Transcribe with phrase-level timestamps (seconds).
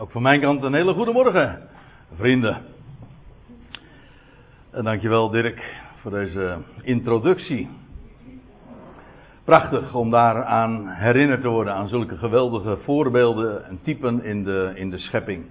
[0.00, 1.68] Ook van mijn kant een hele goede morgen,
[2.14, 2.62] vrienden.
[4.70, 7.68] En dankjewel Dirk voor deze introductie.
[9.44, 14.90] Prachtig om daaraan herinnerd te worden aan zulke geweldige voorbeelden en typen in de, in
[14.90, 15.44] de schepping.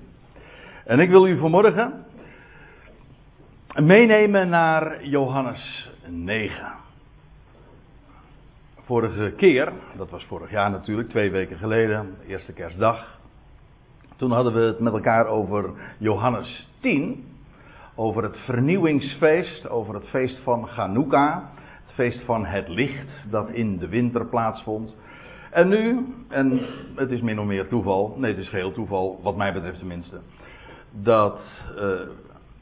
[0.86, 2.06] En ik wil u vanmorgen
[3.76, 6.72] meenemen naar Johannes 9.
[8.82, 13.17] Vorige keer, dat was vorig jaar natuurlijk, twee weken geleden, eerste kerstdag.
[14.18, 17.26] Toen hadden we het met elkaar over Johannes 10.
[17.96, 21.50] Over het vernieuwingsfeest, over het feest van Chanukka.
[21.86, 24.96] Het feest van het licht dat in de winter plaatsvond.
[25.52, 26.62] En nu, en
[26.96, 30.18] het is min of meer toeval, nee het is geheel toeval, wat mij betreft tenminste.
[30.92, 31.40] Dat
[31.76, 31.82] uh,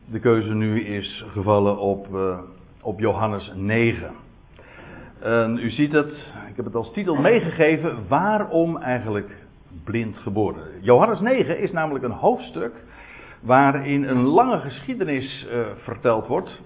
[0.06, 2.40] de keuze nu is gevallen op, uh,
[2.82, 4.12] op Johannes 9.
[5.20, 6.12] En u ziet het,
[6.50, 9.45] ik heb het als titel meegegeven, waarom eigenlijk
[9.84, 10.64] blind geboren.
[10.82, 12.74] Johannes 9 is namelijk een hoofdstuk
[13.42, 16.62] waarin een lange geschiedenis uh, verteld wordt.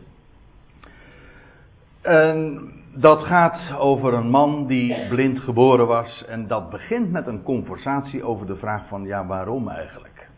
[2.01, 6.25] En dat gaat over een man die blind geboren was.
[6.27, 10.29] En dat begint met een conversatie over de vraag van ja, waarom eigenlijk?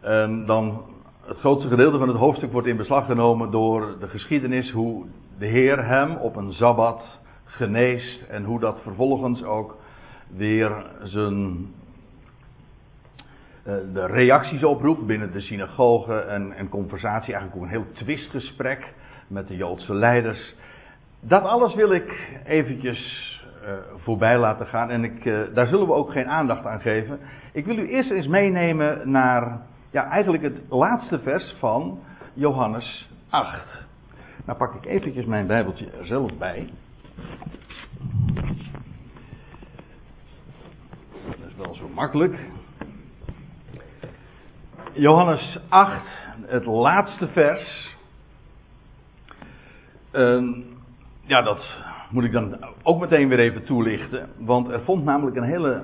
[0.00, 0.82] En dan
[1.24, 5.06] het grootste gedeelte van het hoofdstuk wordt in beslag genomen door de geschiedenis hoe
[5.38, 9.76] de Heer hem op een sabbat geneest en hoe dat vervolgens ook
[10.36, 11.68] weer zijn
[13.62, 18.92] eh, de reacties oproept binnen de synagoge en, conversatie, eigenlijk ook een heel twistgesprek
[19.26, 20.54] met de Joodse leiders.
[21.20, 23.28] Dat alles wil ik eventjes
[23.62, 27.18] uh, voorbij laten gaan en ik, uh, daar zullen we ook geen aandacht aan geven.
[27.52, 31.98] Ik wil u eerst eens meenemen naar ja, eigenlijk het laatste vers van
[32.34, 33.86] Johannes 8.
[34.44, 36.68] Nou pak ik eventjes mijn Bijbeltje er zelf bij.
[41.64, 42.50] Wel zo makkelijk.
[44.92, 46.02] Johannes 8,
[46.46, 47.96] het laatste vers.
[50.12, 50.56] Uh,
[51.22, 51.76] ja, dat
[52.10, 54.28] moet ik dan ook meteen weer even toelichten.
[54.38, 55.82] Want er vond namelijk een hele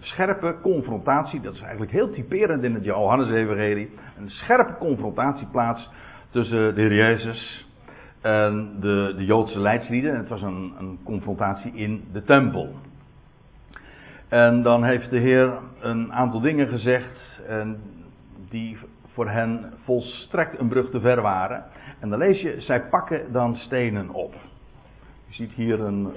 [0.00, 1.40] scherpe confrontatie.
[1.40, 3.90] Dat is eigenlijk heel typerend in het Johannes-evangelie.
[4.18, 5.88] Een scherpe confrontatie plaats
[6.30, 7.66] tussen de Heer Jezus
[8.20, 10.16] en de, de Joodse leidslieden.
[10.16, 12.74] Het was een, een confrontatie in de tempel.
[14.30, 17.42] En dan heeft de Heer een aantal dingen gezegd.
[17.46, 17.82] En
[18.48, 18.78] die
[19.12, 21.64] voor hen volstrekt een brug te ver waren.
[22.00, 24.34] En dan lees je, zij pakken dan stenen op.
[25.26, 26.08] Je ziet hier een,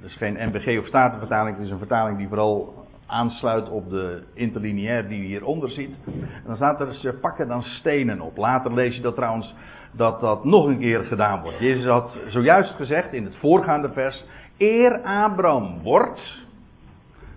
[0.00, 4.22] het is geen NBG of Statenvertaling, het is een vertaling die vooral aansluit op de
[4.34, 5.96] interlineair die je hieronder ziet.
[6.06, 8.36] En dan staat er, ze pakken dan stenen op.
[8.36, 9.54] Later lees je dat trouwens,
[9.92, 11.58] dat dat nog een keer gedaan wordt.
[11.58, 14.24] Jezus had zojuist gezegd in het voorgaande vers,
[14.58, 16.48] eer Abraham wordt,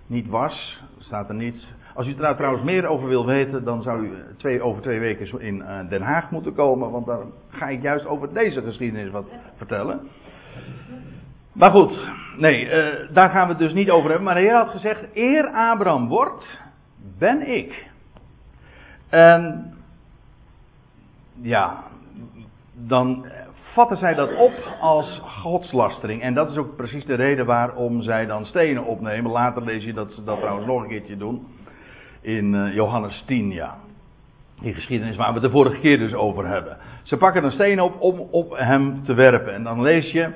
[0.06, 4.06] niet was, staat er niet, als u daar trouwens meer over wil weten, dan zou
[4.06, 6.90] u twee, over twee weken in uh, Den Haag moeten komen.
[6.90, 9.26] Want dan ga ik juist over deze geschiedenis wat
[9.56, 10.00] vertellen.
[11.52, 14.26] Maar goed, nee, uh, daar gaan we het dus niet over hebben.
[14.26, 16.60] Maar Heer had gezegd: Eer Abraham wordt,
[17.18, 17.86] ben ik.
[19.08, 19.74] En
[21.40, 21.82] ja,
[22.72, 23.26] dan
[23.74, 26.22] vatten zij dat op als godslastering.
[26.22, 29.30] En dat is ook precies de reden waarom zij dan stenen opnemen.
[29.30, 31.46] Later lees je dat ze dat trouwens nog een keertje doen
[32.20, 33.76] in uh, Johannes 10, ja.
[34.60, 36.76] Die geschiedenis waar we het de vorige keer dus over hebben.
[37.02, 39.54] Ze pakken een steen op om op hem te werpen.
[39.54, 40.28] En dan lees je,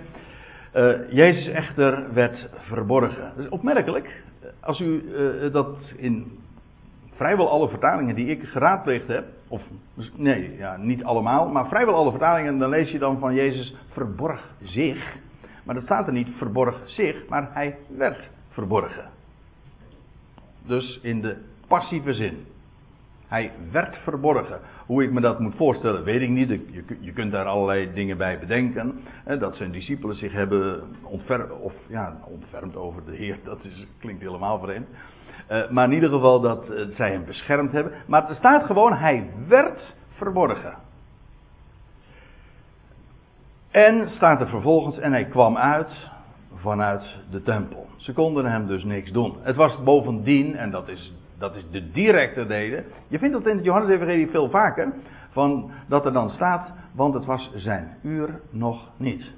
[0.75, 3.33] uh, Jezus echter werd verborgen.
[3.37, 4.23] Dat is opmerkelijk.
[4.61, 6.39] Als u uh, dat in
[7.19, 9.63] vrijwel alle vertalingen die ik geraadpleegd heb, of
[10.15, 14.55] nee, ja, niet allemaal, maar vrijwel alle vertalingen, dan lees je dan van Jezus verborg
[14.63, 15.17] zich.
[15.65, 19.11] Maar dat staat er niet verborg zich, maar hij werd verborgen.
[20.67, 21.37] Dus in de
[21.67, 22.47] passieve zin.
[23.27, 24.61] Hij werd verborgen.
[24.87, 26.49] Hoe ik me dat moet voorstellen, weet ik niet.
[27.01, 29.01] Je, kunt daar allerlei dingen bij bedenken.
[29.39, 33.39] Dat zijn discipelen zich hebben ontfermd, of ja, ontfermd over de Heer.
[33.45, 34.89] Dat is, klinkt helemaal vreemd.
[35.51, 37.93] Uh, maar in ieder geval dat uh, zij hem beschermd hebben.
[38.07, 40.75] Maar er staat gewoon, hij werd verborgen.
[43.71, 46.11] En staat er vervolgens, en hij kwam uit
[46.55, 47.87] vanuit de tempel.
[47.97, 49.37] Ze konden hem dus niks doen.
[49.41, 52.85] Het was bovendien, en dat is dat is de directe reden.
[53.09, 54.93] Je vindt dat in het Johannes-evangelie veel vaker.
[55.31, 59.33] Van dat er dan staat, want het was zijn uur nog niet.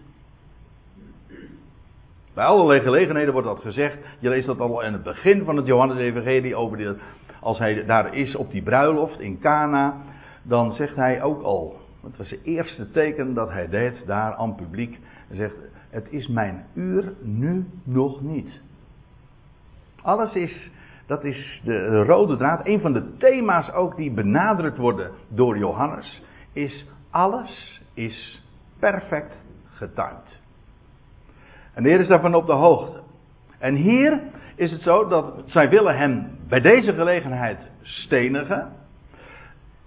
[2.40, 3.96] Bij allerlei gelegenheden wordt dat gezegd.
[4.18, 6.88] Je leest dat al in het begin van het Johannes-evangelie over die,
[7.40, 9.96] als hij daar is op die bruiloft in Cana,
[10.42, 11.80] dan zegt hij ook al.
[12.02, 14.98] Het was het eerste teken dat hij deed daar aan publiek.
[15.28, 15.54] Hij zegt:
[15.90, 18.60] Het is mijn uur nu nog niet.
[20.02, 20.70] Alles is
[21.06, 22.66] dat is de rode draad.
[22.66, 26.22] Een van de thema's ook die benadrukt worden door Johannes.
[26.52, 28.42] Is alles is
[28.78, 29.36] perfect
[29.74, 30.39] getimed.
[31.74, 33.00] En de Heer is daarvan op de hoogte.
[33.58, 34.20] En hier
[34.54, 38.72] is het zo dat zij willen hem bij deze gelegenheid stenigen.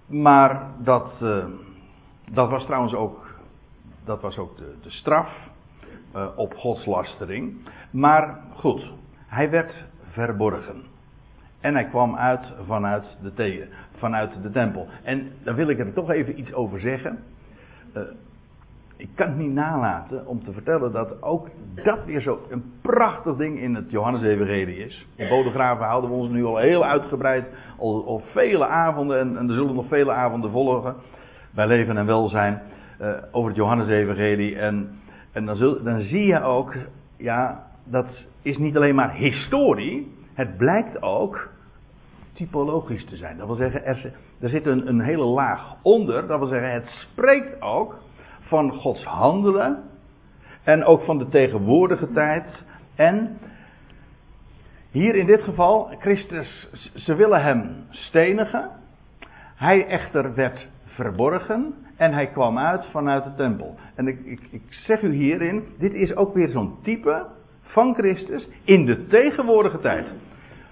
[0.06, 1.44] Maar dat, uh,
[2.30, 3.34] dat was trouwens ook,
[4.04, 5.28] dat was ook de, de straf
[6.16, 7.68] uh, op godslastering.
[7.90, 8.92] Maar goed,
[9.26, 10.82] hij werd verborgen.
[11.60, 14.88] En hij kwam uit vanuit de, vanuit de tempel.
[15.02, 17.18] En daar wil ik er toch even iets over zeggen.
[17.96, 18.02] Uh,
[18.96, 21.48] ik kan het niet nalaten om te vertellen dat ook
[21.84, 25.06] dat weer zo een prachtig ding in het Johannes-evangelie is.
[25.16, 27.46] In Bodegraven houden we ons nu al heel uitgebreid,
[27.78, 30.94] al, al vele avonden, en, en, er zullen nog vele avonden volgen,
[31.50, 32.62] bij leven en welzijn,
[33.00, 34.58] uh, over het Johannes-evangelie.
[34.58, 34.98] En,
[35.32, 36.74] en dan, zul, dan zie je ook,
[37.16, 41.48] ja, dat is niet alleen maar historie, het blijkt ook
[42.32, 43.36] typologisch te zijn.
[43.36, 46.86] Dat wil zeggen, er, er zit een, een hele laag onder, dat wil zeggen, het
[46.86, 47.94] spreekt ook
[48.46, 49.82] van Gods handelen
[50.62, 52.64] en ook van de tegenwoordige tijd.
[52.94, 53.38] En
[54.90, 58.70] hier in dit geval, Christus, ze willen hem stenigen.
[59.54, 63.74] Hij echter werd verborgen en hij kwam uit vanuit de tempel.
[63.94, 67.26] En ik, ik, ik zeg u hierin, dit is ook weer zo'n type
[67.62, 70.06] van Christus in de tegenwoordige tijd.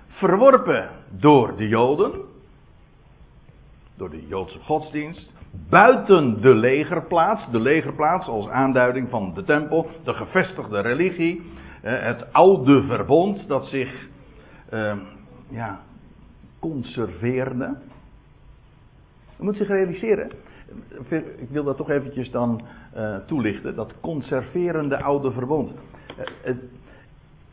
[0.06, 2.12] Verworpen door de Joden,
[3.96, 5.34] door de Joodse godsdienst,
[5.68, 11.42] buiten de legerplaats, de legerplaats als aanduiding van de tempel, de gevestigde religie,
[11.82, 14.08] eh, het oude verbond dat zich
[14.72, 14.96] uh,
[15.48, 15.80] ja,
[16.60, 17.76] conserveerde.
[19.36, 20.30] Je moet zich realiseren,
[21.36, 22.62] ik wil dat toch eventjes dan
[22.96, 25.74] uh, toelichten, dat conserverende oude verbond.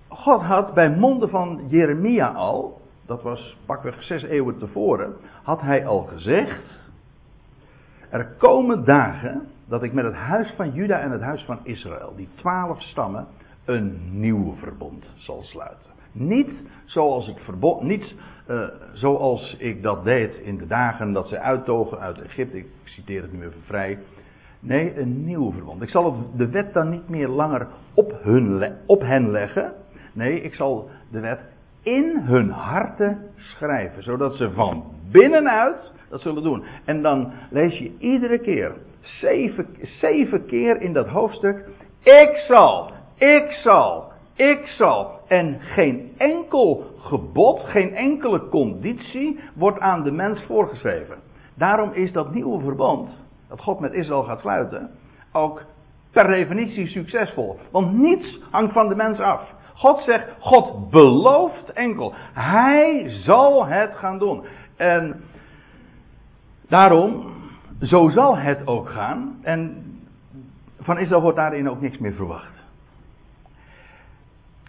[0.07, 5.85] God had bij monden van Jeremia al, dat was pakweg zes eeuwen tevoren, had hij
[5.85, 6.88] al gezegd
[8.09, 12.13] er komen dagen dat ik met het huis van Juda en het huis van Israël,
[12.15, 13.27] die twaalf stammen,
[13.65, 15.89] een nieuw verbond zal sluiten.
[16.11, 16.49] Niet
[16.85, 18.15] zoals, het verbond, niet,
[18.47, 18.63] uh,
[18.93, 22.57] zoals ik dat deed in de dagen dat ze uittogen uit Egypte.
[22.57, 23.99] Ik citeer het nu even vrij.
[24.59, 25.81] Nee, een nieuw verbond.
[25.81, 29.73] Ik zal de wet dan niet meer langer op, hun, op hen leggen.
[30.13, 31.39] Nee, ik zal de wet
[31.83, 34.03] in hun harten schrijven.
[34.03, 36.63] Zodat ze van binnenuit dat zullen doen.
[36.85, 41.65] En dan lees je iedere keer, zeven, zeven keer in dat hoofdstuk,
[42.03, 45.19] ik zal, ik zal, ik zal.
[45.27, 51.17] En geen enkel gebod, geen enkele conditie wordt aan de mens voorgeschreven.
[51.55, 53.09] Daarom is dat nieuwe verband,
[53.49, 54.89] dat God met Israël gaat sluiten,
[55.31, 55.61] ook
[56.11, 57.59] per definitie succesvol.
[57.71, 59.53] Want niets hangt van de mens af.
[59.79, 62.13] God zegt, God belooft enkel.
[62.33, 64.45] Hij zal het gaan doen.
[64.77, 65.23] En
[66.69, 67.33] Daarom,
[67.81, 69.39] zo zal het ook gaan.
[69.41, 69.83] En
[70.79, 72.53] van Israël wordt daarin ook niks meer verwacht.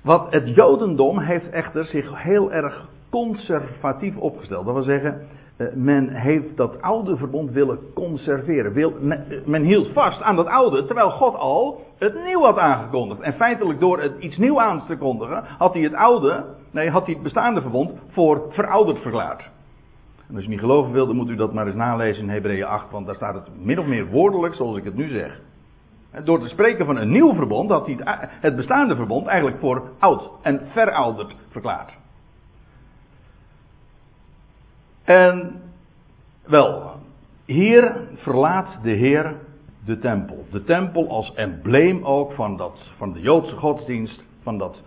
[0.02, 4.64] Wat het Jodendom heeft echter zich heel erg conservatief opgesteld.
[4.64, 5.26] Dat wil zeggen,
[5.74, 8.72] men heeft dat oude verbond willen conserveren.
[8.72, 8.92] Wil,
[9.44, 13.20] men, hield vast aan dat oude, terwijl God al het nieuw had aangekondigd.
[13.20, 17.04] En feitelijk door het iets nieuw aan te kondigen, had hij het oude, nee, had
[17.04, 19.50] hij het bestaande verbond voor verouderd verklaard.
[20.28, 22.64] En als je niet geloven wil, dan moet u dat maar eens nalezen in Hebreeën
[22.64, 25.40] 8, want daar staat het min of meer woordelijk zoals ik het nu zeg.
[26.24, 27.98] Door te spreken van een nieuw verbond had hij
[28.40, 31.98] het bestaande verbond eigenlijk voor oud en verouderd verklaard.
[35.10, 35.62] En
[36.46, 36.92] wel,
[37.44, 39.36] hier verlaat de Heer
[39.84, 40.44] de tempel.
[40.50, 44.82] De tempel als embleem ook van, dat, van de Joodse godsdienst, van dat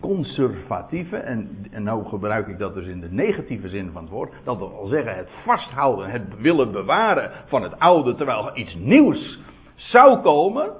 [0.00, 4.58] conservatieve, en, nou gebruik ik dat dus in de negatieve zin van het woord, dat
[4.58, 9.38] wil zeggen het vasthouden, het willen bewaren van het oude, terwijl er iets nieuws
[9.74, 10.70] zou komen.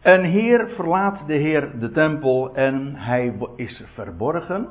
[0.00, 4.68] En hier verlaat de Heer de tempel en hij is verborgen.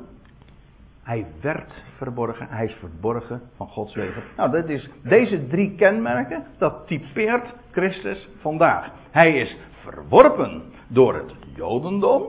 [1.08, 4.22] Hij werd verborgen, hij is verborgen van Gods wegen.
[4.36, 8.90] Nou, dat is, deze drie kenmerken, dat typeert Christus vandaag.
[9.10, 12.22] Hij is verworpen door het Jodendom.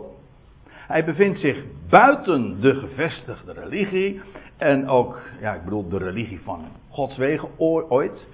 [0.70, 4.22] Hij bevindt zich buiten de gevestigde religie.
[4.58, 8.28] En ook, ja, ik bedoel de religie van Gods wegen ooit.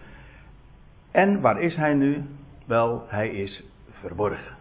[1.12, 2.24] En waar is hij nu?
[2.66, 4.56] Wel, hij is verborgen.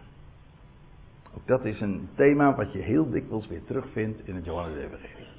[1.35, 5.34] Ook dat is een thema wat je heel dikwijls weer terugvindt in het Johannes-evangelie.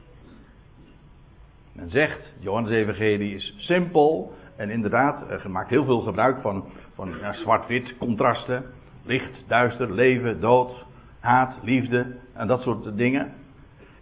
[1.77, 4.35] Men zegt, het Johannes-evangelie is simpel.
[4.57, 6.65] En inderdaad, er maakt heel veel gebruik van,
[6.95, 8.65] van ja, zwart-wit contrasten.
[9.03, 10.85] Licht, duister, leven, dood,
[11.21, 13.33] haat, liefde en dat soort dingen.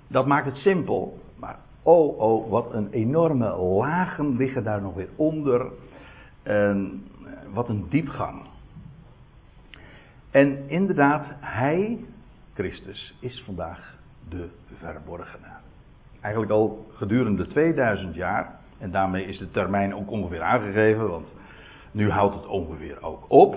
[0.07, 1.19] Dat maakt het simpel.
[1.39, 5.67] Maar oh, oh, wat een enorme lagen liggen daar nog weer onder.
[6.43, 7.07] En
[7.53, 8.43] wat een diepgang.
[10.31, 12.05] En inderdaad, Hij,
[12.55, 15.64] Christus, is vandaag de verborgene.
[16.25, 18.51] Eigenlijk al gedurende 2000 jaar.
[18.79, 21.27] En daarmee is de termijn ook ongeveer aangegeven, want
[21.91, 23.57] nu houdt het ongeveer ook op.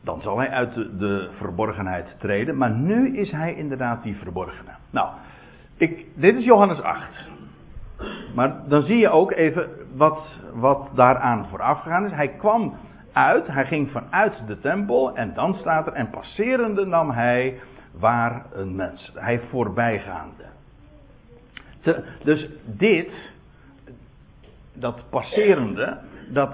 [0.00, 4.70] Dan zal hij uit de, de verborgenheid treden, maar nu is hij inderdaad die verborgene.
[4.90, 5.08] Nou,
[5.76, 7.28] ik, dit is Johannes 8.
[8.34, 12.12] Maar dan zie je ook even wat, wat daaraan vooraf gegaan is.
[12.12, 12.74] Hij kwam
[13.12, 17.60] uit, hij ging vanuit de tempel en dan staat er, en passerende nam hij
[17.92, 19.12] waar een mens.
[19.14, 20.44] Hij voorbijgaande.
[22.24, 23.10] Dus dit,
[24.72, 26.50] dat passerende, dat,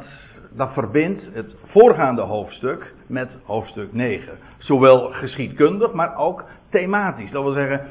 [0.50, 4.38] dat verbindt het voorgaande hoofdstuk met hoofdstuk 9.
[4.59, 7.31] Zowel geschiedkundig, maar ook thematisch.
[7.31, 7.87] Dat wil zeggen,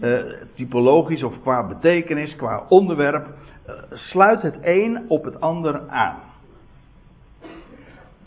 [0.00, 0.20] uh,
[0.54, 6.18] typologisch of qua betekenis, qua onderwerp, uh, sluit het een op het ander aan.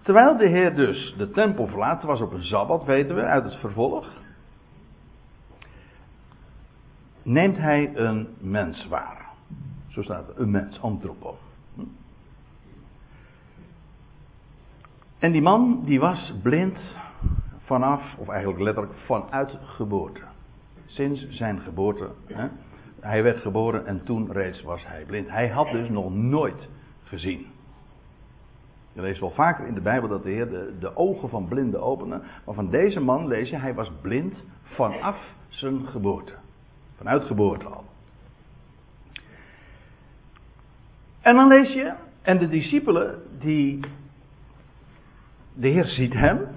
[0.01, 3.55] Terwijl de Heer dus de tempel verlaat, was op een sabbat, weten we uit het
[3.55, 4.07] vervolg,
[7.25, 9.25] neemt hij een mens waar.
[9.87, 11.37] Zo staat het, een mens, antropo.
[15.19, 16.77] En die man die was blind
[17.63, 20.21] vanaf, of eigenlijk letterlijk vanuit geboorte.
[20.85, 22.09] Sinds zijn geboorte.
[22.25, 22.47] Hè?
[22.99, 25.29] Hij werd geboren en toen reeds was hij blind.
[25.29, 26.69] Hij had dus nog nooit
[27.03, 27.45] gezien.
[28.93, 31.81] Je leest wel vaker in de Bijbel dat de Heer de, de ogen van blinden
[31.81, 32.21] opende.
[32.45, 35.17] Maar van deze man lees je, hij was blind vanaf
[35.47, 36.33] zijn geboorte.
[36.97, 37.83] Vanuit geboorte al.
[41.21, 43.79] En dan lees je, en de discipelen, die.
[45.53, 46.47] De Heer ziet hem.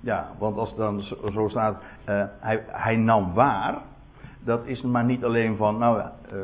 [0.00, 3.82] Ja, want als dan zo staat, uh, hij, hij, nam waar.
[4.40, 6.42] Dat is maar niet alleen van, nou ja, uh,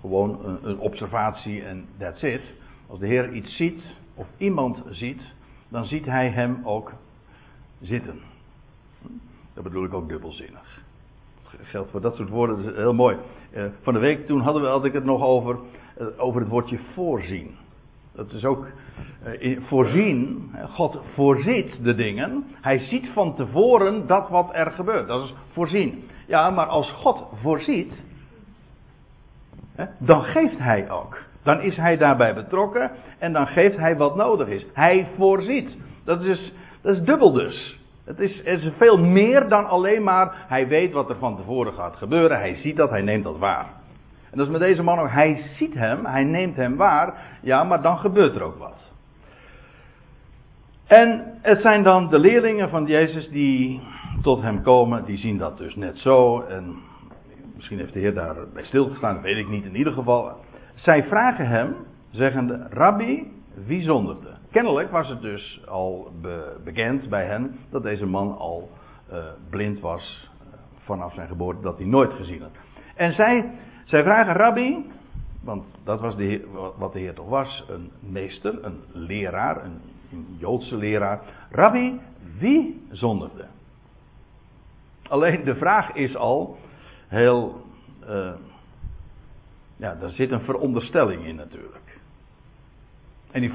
[0.00, 2.42] gewoon een, een, observatie en that's it.
[2.86, 3.84] Als de Heer iets ziet,
[4.14, 5.22] of iemand ziet,
[5.68, 6.92] dan ziet hij hem ook
[7.80, 8.20] zitten.
[9.54, 10.79] Dat bedoel ik ook dubbelzinnig.
[11.62, 13.16] Geldt voor dat soort woorden, dat is heel mooi.
[13.52, 15.58] Uh, van de week toen hadden we, had ik het nog over,
[16.16, 17.56] over het woordje voorzien.
[18.14, 18.66] Dat is ook
[19.40, 20.50] uh, voorzien.
[20.68, 22.44] God voorziet de dingen.
[22.60, 25.08] Hij ziet van tevoren dat wat er gebeurt.
[25.08, 26.04] Dat is voorzien.
[26.26, 28.02] Ja, maar als God voorziet,
[29.74, 31.18] hè, dan geeft hij ook.
[31.42, 34.66] Dan is hij daarbij betrokken en dan geeft hij wat nodig is.
[34.72, 35.76] Hij voorziet.
[36.04, 36.52] Dat is,
[36.82, 37.79] dat is dubbel dus.
[38.10, 41.96] Het is, is veel meer dan alleen maar hij weet wat er van tevoren gaat
[41.96, 42.38] gebeuren.
[42.38, 43.66] Hij ziet dat, hij neemt dat waar.
[44.30, 45.10] En dat is met deze man ook.
[45.10, 47.38] Hij ziet hem, hij neemt hem waar.
[47.42, 48.92] Ja, maar dan gebeurt er ook wat.
[50.86, 53.80] En het zijn dan de leerlingen van Jezus die
[54.22, 55.04] tot hem komen.
[55.04, 56.40] Die zien dat dus net zo.
[56.40, 56.76] En
[57.54, 60.36] misschien heeft de Heer daarbij stilgestaan, dat weet ik niet in ieder geval.
[60.74, 61.74] Zij vragen hem,
[62.10, 63.32] zeggende: Rabbi,
[63.66, 64.39] wie zonderde?
[64.50, 68.70] Kennelijk was het dus al be bekend bij hen dat deze man al
[69.12, 72.50] uh, blind was uh, vanaf zijn geboorte, dat hij nooit gezien had.
[72.94, 73.50] En zij
[73.84, 74.90] zij vragen Rabbi,
[75.42, 79.80] want dat was de wat de Heer toch was, een meester, een leraar, een,
[80.38, 81.20] Joodse leraar.
[81.50, 82.00] Rabbi,
[82.38, 83.46] wie zondigde?
[85.08, 86.58] Alleen de vraag is al
[87.08, 87.66] heel.
[88.08, 88.32] Uh,
[89.76, 91.89] ja, daar zit een veronderstelling in natuurlijk.
[93.30, 93.52] En die,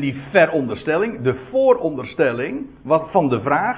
[0.00, 3.76] die veronderstelling, de vooronderstelling van de vraag,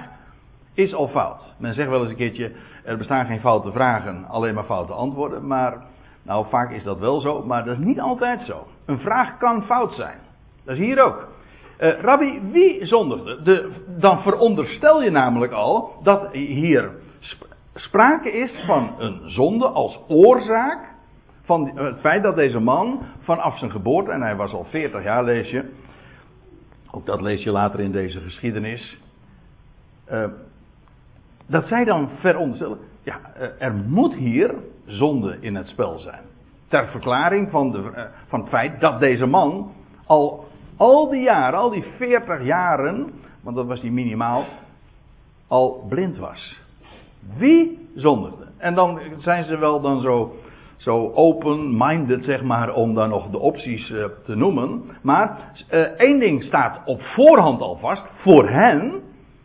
[0.75, 1.55] is al fout.
[1.59, 2.53] Men zegt wel eens een keertje,
[2.85, 5.47] er bestaan geen foute vragen, alleen maar foute antwoorden.
[5.47, 5.83] Maar,
[6.23, 8.67] nou vaak is dat wel zo, maar dat is niet altijd zo.
[8.87, 10.19] Een vraag kan fout zijn.
[10.65, 11.29] Dat is hier ook.
[11.81, 13.43] Uh, Rabbi, wie zondigde?
[13.43, 16.91] De, dan veronderstel je namelijk al dat hier
[17.75, 20.94] sprake is van een zonde als oorzaak
[21.45, 25.25] van het feit dat deze man vanaf zijn geboorte, en hij was al 40 jaar,
[25.25, 25.71] lees je,
[26.91, 28.99] ook dat lees je later in deze geschiedenis,
[30.13, 30.25] uh,
[31.47, 34.55] dat zij dan veronderstellen, ja, eh, er moet hier
[34.87, 36.23] zonde in het spel zijn.
[36.69, 39.73] Ter verklaring van, de, eh, van het feit dat deze man
[40.07, 44.45] al, al die jaren, al die 40 jaren, want dat was die minimaal,
[45.49, 46.61] al blind was.
[47.37, 48.45] Wie zondigde?
[48.57, 50.37] En dan zijn ze wel dan zo,
[50.85, 54.85] zo open-minded, zeg maar, om dan nog de opties uh, te noemen.
[55.03, 59.03] Maar uh, één ding staat op voorhand al vast, voor hen,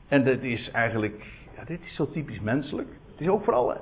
[0.07, 2.87] en dat is eigenlijk dit is zo typisch menselijk.
[3.11, 3.79] Het is ook vooral eh,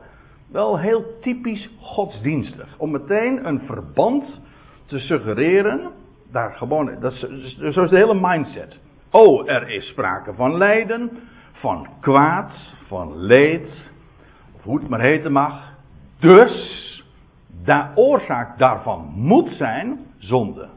[0.52, 2.76] wel heel typisch godsdienstig.
[2.78, 4.42] Om meteen een verband
[4.86, 5.92] te suggereren.
[6.32, 7.20] Daar gewoon, dat is,
[7.74, 8.78] zo is de hele mindset.
[9.12, 11.12] Oh, er is sprake van lijden.
[11.52, 13.92] van kwaad, van leed,
[14.56, 15.74] of hoe het maar heten mag.
[16.20, 16.87] Dus,
[17.68, 20.68] de oorzaak daarvan moet zijn zonde.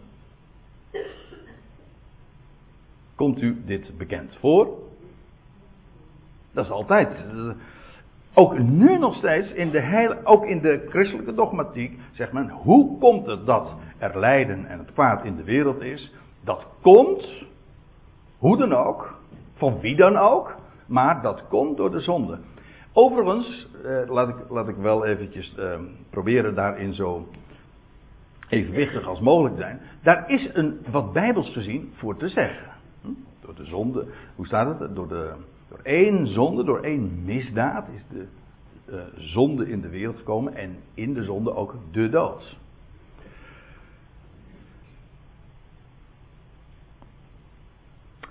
[3.14, 4.68] Komt u dit bekend voor?
[6.52, 7.26] Dat is altijd.
[8.34, 12.98] Ook nu nog steeds, in de heil, ook in de christelijke dogmatiek, zegt men: hoe
[12.98, 16.12] komt het dat er lijden en het kwaad in de wereld is?
[16.44, 17.44] Dat komt,
[18.38, 19.18] hoe dan ook,
[19.54, 20.56] van wie dan ook,
[20.86, 22.38] maar dat komt door de zonde.
[22.92, 25.80] Overigens, eh, laat, ik, laat ik wel eventjes eh,
[26.10, 27.28] proberen daarin zo
[28.48, 29.80] evenwichtig als mogelijk te zijn.
[30.02, 32.72] Daar is een, wat bijbels gezien voor te zeggen.
[33.02, 33.08] Hm?
[33.40, 34.06] Door de zonde,
[34.36, 34.94] hoe staat het?
[34.94, 35.34] Door, de,
[35.68, 38.26] door één zonde, door één misdaad is de
[38.90, 42.58] uh, zonde in de wereld gekomen en in de zonde ook de dood.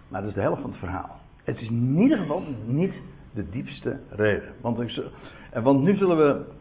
[0.07, 1.19] Maar dat is de helft van het verhaal.
[1.43, 2.93] Het is in ieder geval niet
[3.39, 4.53] de diepste reden.
[4.61, 5.03] Want, ik,
[5.53, 6.57] want nu zullen we.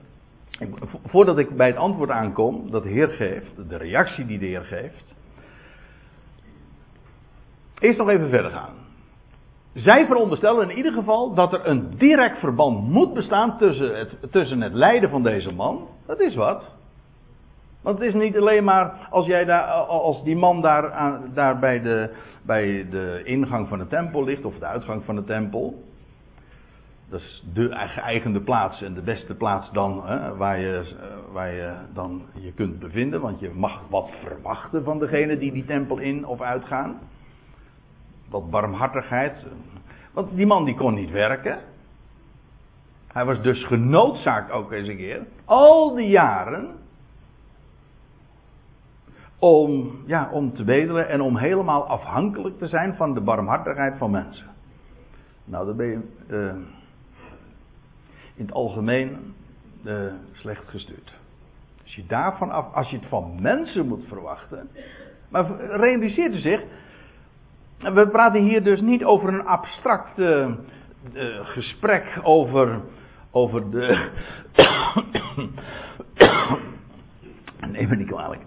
[1.07, 4.65] Voordat ik bij het antwoord aankom dat de Heer geeft, de reactie die de Heer
[4.65, 5.15] geeft.
[7.79, 8.75] Eerst nog even verder gaan.
[9.75, 14.61] Zij veronderstellen in ieder geval dat er een direct verband moet bestaan tussen het, tussen
[14.61, 15.89] het lijden van deze man.
[16.07, 16.65] Dat is wat.
[17.83, 21.83] Want het is niet alleen maar als, jij daar, als die man daar, daar bij,
[21.83, 22.11] de,
[22.43, 25.83] bij de ingang van de tempel ligt, of de uitgang van de tempel.
[27.09, 31.53] Dat is de geëigende plaats en de beste plaats dan hè, waar, je, eh, waar
[31.53, 33.21] je dan je kunt bevinden.
[33.21, 36.99] Want je mag wat verwachten van degene die die tempel in of uitgaan.
[38.31, 39.47] Wat barmhartigheid.
[40.13, 41.59] Want die man die kon niet werken.
[43.13, 45.27] Hij was dus genoodzaakt ook eens een keer.
[45.45, 46.77] Al die jaren.
[49.39, 54.11] Om, ja, om te bedelen en om helemaal afhankelijk te zijn van de barmhartigheid van
[54.11, 54.47] mensen.
[55.45, 56.01] Nou, dan ben je.
[56.31, 56.77] Uh,
[58.39, 59.35] in het algemeen
[59.85, 59.95] uh,
[60.33, 61.13] slecht gestuurd.
[61.83, 64.69] Als je daarvan af, als je het van mensen moet verwachten.
[65.29, 66.63] Maar realiseert u zich,
[67.79, 70.51] we praten hier dus niet over een abstract uh,
[71.43, 72.81] gesprek over,
[73.31, 74.11] over de.
[77.73, 78.43] Neem me niet kwalijk.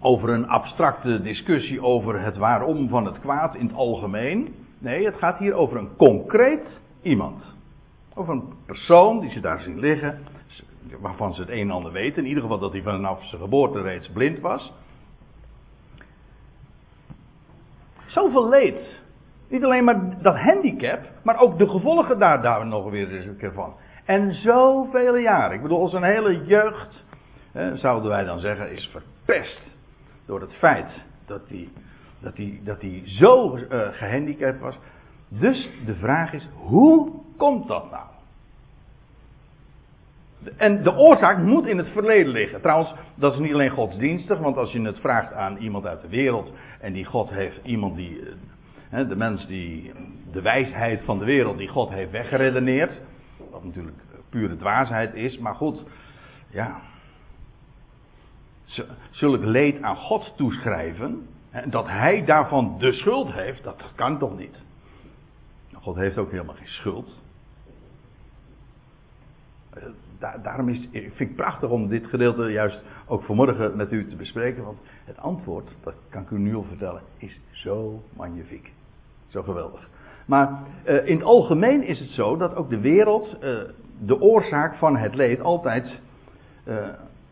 [0.00, 4.54] over een abstracte discussie over het waarom van het kwaad in het algemeen.
[4.80, 7.56] Nee, het gaat hier over een concreet iemand.
[8.14, 10.18] Over een persoon die ze daar zien liggen,
[11.00, 12.22] waarvan ze het een en ander weten.
[12.22, 14.72] In ieder geval dat hij vanaf zijn geboorte reeds blind was.
[18.06, 19.00] Zoveel leed.
[19.48, 23.36] Niet alleen maar dat handicap, maar ook de gevolgen daar, daar nog weer eens een
[23.36, 23.74] keer van.
[24.04, 25.56] En zoveel jaren.
[25.56, 27.04] Ik bedoel, zijn hele jeugd,
[27.74, 29.62] zouden wij dan zeggen, is verpest
[30.26, 31.68] door het feit dat hij,
[32.20, 34.78] dat hij, dat hij zo uh, gehandicapt was.
[35.28, 38.06] Dus de vraag is, hoe komt dat nou?
[40.56, 42.60] En de oorzaak moet in het verleden liggen.
[42.60, 46.08] Trouwens, dat is niet alleen godsdienstig, want als je het vraagt aan iemand uit de
[46.08, 48.22] wereld en die God heeft, iemand die,
[48.90, 49.92] eh, de mens die
[50.32, 53.00] de wijsheid van de wereld die God heeft weggeredeneerd,
[53.50, 53.96] wat natuurlijk
[54.30, 55.82] pure dwaasheid is, maar goed,
[56.50, 56.80] ja,
[59.10, 61.26] zulk leed aan God toeschrijven.
[61.64, 64.62] Dat hij daarvan de schuld heeft, dat, kan toch niet.
[65.72, 67.18] God heeft ook helemaal geen schuld.
[69.70, 69.82] Eh,
[70.42, 74.16] daarom is, ik vind het prachtig om dit gedeelte juist ook vanmorgen met u te
[74.16, 74.64] bespreken.
[74.64, 78.72] Want het antwoord, dat kan ik u nu al vertellen, is zo magnifiek.
[79.28, 79.88] Zo geweldig.
[80.26, 83.60] Maar uh, in het algemeen is het zo dat ook de wereld uh,
[83.98, 86.00] de oorzaak van het leed altijd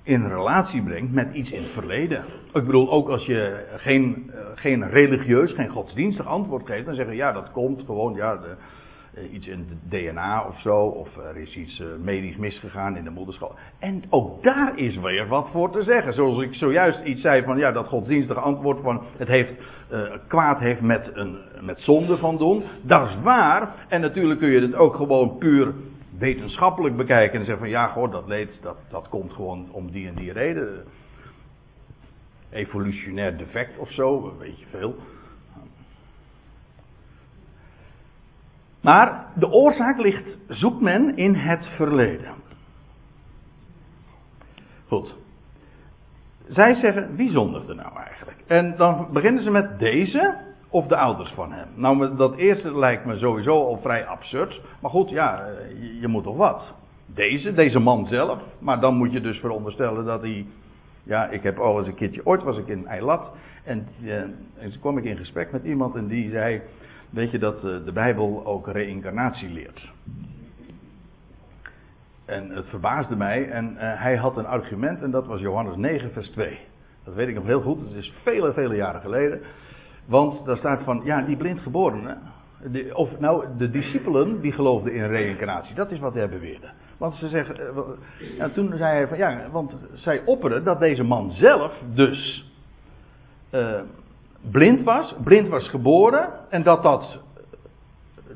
[0.09, 2.25] in relatie brengt met iets in het verleden.
[2.53, 7.17] Ik bedoel, ook als je geen, eh, geen religieus, geen godsdienstig antwoord geeft, dan zeggen
[7.17, 8.57] ja, dat komt gewoon, ja, de,
[9.15, 13.05] eh, iets in het DNA of zo, of er is iets uh, medisch misgegaan in
[13.05, 13.59] de moederschap.
[13.79, 16.15] En ook daar is weer wat voor te zeggen.
[16.15, 19.53] Zoals ik zojuist iets zei van, ja, dat godsdienstige antwoord van, het heeft,
[20.27, 22.63] kwaad heeft met, een, met zonde van doen.
[22.83, 23.75] Dat is waar.
[23.89, 25.73] En natuurlijk kun je het ook gewoon puur
[26.19, 30.09] wetenschappelijk bekijken en zeggen van ja, goh, dat leed, dat, dat komt gewoon om die
[30.09, 30.85] en die reden.
[32.51, 34.97] Evolutionair defect of zo, weet je veel.
[38.81, 42.35] Maar de oorzaak ligt, zoekt men in het verleden.
[44.87, 45.15] Goed.
[46.49, 48.39] Zij zeggen, wie zondigde nou eigenlijk?
[48.47, 50.37] En dan beginnen ze met deze
[50.71, 51.69] of de ouders van hem.
[51.75, 54.61] Nou, dat eerste lijkt me sowieso al vrij absurd.
[54.81, 55.47] Maar goed, ja,
[56.01, 56.63] je, moet toch wat.
[57.07, 58.39] Deze, deze man zelf.
[58.59, 60.47] Maar dan moet je dus veronderstellen dat hij
[61.03, 63.31] Ja, ik heb al eens een keertje, ooit was ik in Eilat.
[63.65, 64.37] En, en
[64.71, 66.63] toen kwam ik in gesprek met iemand en die zei,
[67.11, 69.93] weet je dat uh, de Bijbel ook reïncarnatie leert.
[72.25, 76.13] En het verbaasde mij en uh, hij had een argument en dat was Johannes 9
[76.13, 76.59] vers 2.
[77.05, 79.41] Dat weet ik nog heel goed, het is vele, vele jaren geleden.
[80.09, 82.19] Want daar staat van, ja, die blindgeborenen,
[82.63, 86.67] de, of nou, de discipelen die geloofden in reïncarnatie, dat is wat hij beweerde.
[86.99, 87.57] Want ze zeggen,
[88.39, 92.53] en toen zei hij van, ja, want zij opperen dat deze man zelf dus
[93.51, 93.81] uh,
[94.51, 97.21] blind was, blind was geboren en dat dat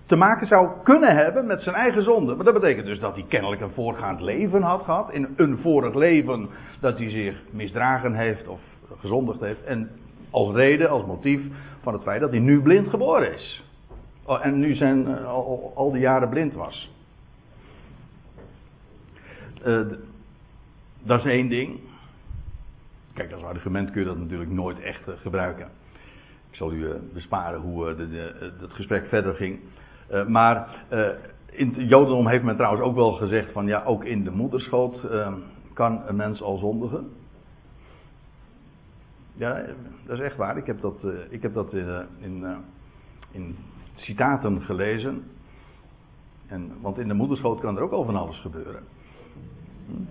[0.07, 2.35] te maken zou kunnen hebben met zijn eigen zonde.
[2.35, 5.13] Maar dat betekent dus dat hij kennelijk een voorgaand leven had gehad.
[5.13, 6.49] In een vorig leven
[6.81, 8.61] dat hij zich misdragen heeft of
[9.01, 9.65] gezondigd heeft.
[9.65, 9.91] En
[10.33, 11.41] als reden, als motief
[11.81, 13.65] van het feit dat hij nu blind geboren is.
[14.25, 16.91] Oh, en nu zijn, uh, al, al die jaren blind was.
[19.67, 19.81] Uh,
[21.03, 21.81] dat is één ding.
[23.15, 25.69] Kijk, als argument kun je dat natuurlijk nooit echt uh, gebruiken.
[26.51, 29.61] Ik zal u besparen hoe de, het gesprek verder ging.
[30.29, 30.85] Maar
[31.51, 35.03] in het Jodendom heeft men trouwens ook wel gezegd van ja, ook in de moederschoot
[35.05, 35.33] uh,
[35.73, 37.11] kan een mens al zondigen.
[39.43, 39.63] Ja,
[40.07, 40.57] dat is echt waar.
[40.57, 40.95] Ik heb dat,
[41.29, 42.47] ik heb dat in, in,
[43.31, 43.57] in,
[43.95, 45.25] citaten gelezen.
[46.47, 48.83] En, want in de moederschoot kan er ook al van alles gebeuren.
[49.87, 50.03] Hm?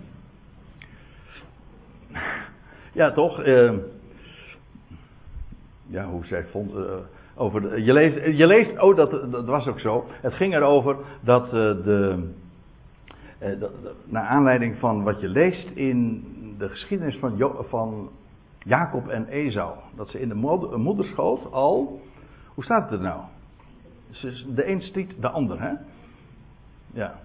[2.93, 3.45] Ja, toch?
[5.87, 6.73] ja, hoe zij vond.
[7.35, 10.05] Over je, leest, je leest, oh dat, dat was ook zo.
[10.09, 12.29] Het ging erover dat uh, de.
[14.05, 16.23] Naar aanleiding van wat je leest in
[16.57, 17.37] de geschiedenis van,
[17.69, 18.09] van
[18.63, 19.75] Jacob en Esau.
[19.95, 20.35] Dat ze in de
[20.77, 22.01] moederschoot al.
[22.53, 23.21] Hoe staat het er nou?
[24.55, 25.71] De een stiet de ander, hè?
[26.93, 27.19] Ja.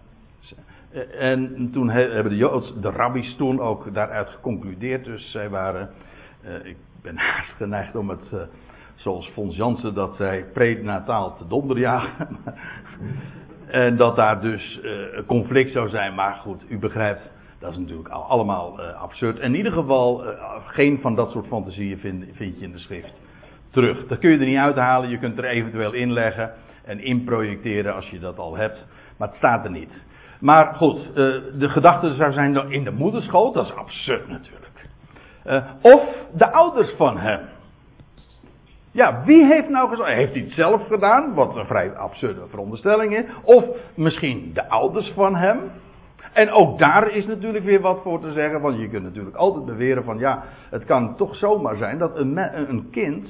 [1.19, 5.05] En toen hebben de Joods, de rabbis toen ook daaruit geconcludeerd.
[5.05, 5.91] Dus zij waren.
[6.45, 8.49] Uh, ik ben haast geneigd om het
[8.95, 12.29] zoals Fons Jansen dat zei, prenataal te donderjagen.
[13.67, 16.15] en dat daar dus een conflict zou zijn.
[16.15, 19.39] Maar goed, u begrijpt, dat is natuurlijk allemaal uh, absurd.
[19.39, 20.31] In ieder geval, uh,
[20.67, 23.13] geen van dat soort fantasieën vind, vind, je in de schrift
[23.71, 24.07] terug.
[24.07, 26.53] Dat kun je er niet uithalen, je kunt er eventueel inleggen
[26.85, 28.87] en inprojecteren als je dat al hebt.
[29.17, 30.05] Maar het staat er niet.
[30.41, 31.15] Maar goed,
[31.59, 34.89] de gedachte zou zijn in de moederschoot, dat is absurd natuurlijk.
[35.81, 37.41] of de ouders van hem.
[38.97, 40.09] Ja, wie heeft nou gezegd?
[40.09, 41.35] Heeft hij het zelf gedaan?
[41.35, 43.25] Wat een vrij absurde veronderstelling is.
[43.43, 43.65] Of
[43.95, 45.59] misschien de ouders van hem.
[46.37, 48.61] En ook daar is natuurlijk weer wat voor te zeggen.
[48.61, 52.37] Want je kunt natuurlijk altijd beweren van ja, het kan toch zomaar zijn dat een,
[52.71, 53.29] een kind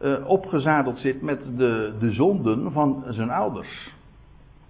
[0.00, 3.94] uh, opgezadeld zit met de, de zonden van zijn ouders.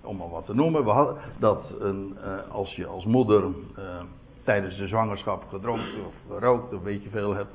[0.03, 0.85] Om maar wat te noemen.
[0.85, 3.85] We hadden dat een, uh, als je als moeder uh,
[4.45, 7.55] tijdens de zwangerschap gedronken of gerookt of weet je veel hebt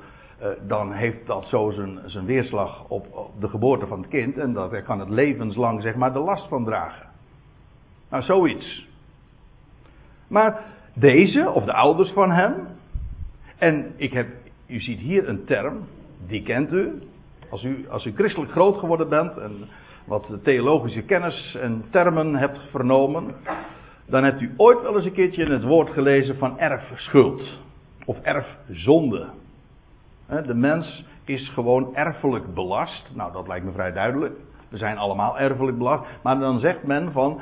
[0.66, 1.70] dan heeft dat zo
[2.06, 4.38] zijn, weerslag op, op, de geboorte van het kind.
[4.38, 7.06] En dat kan het levenslang zeg maar de last van dragen.
[8.10, 8.90] Nou, zoiets.
[10.32, 10.60] Maar
[10.94, 12.54] deze, of de ouders van hem.
[13.58, 14.28] En ik heb,
[14.66, 15.78] u ziet hier een term,
[16.26, 17.02] die kent u.
[17.50, 19.68] Als u, als u christelijk groot geworden bent en
[20.04, 23.34] wat theologische kennis en termen hebt vernomen.
[24.06, 27.58] Dan hebt u ooit wel eens een keertje het woord gelezen van erfschuld.
[28.04, 29.28] Of erfzonde.
[30.46, 33.10] De mens is gewoon erfelijk belast.
[33.14, 34.36] Nou, dat lijkt me vrij duidelijk.
[34.72, 36.04] We zijn allemaal erfelijk belast.
[36.22, 37.40] Maar dan zegt men van.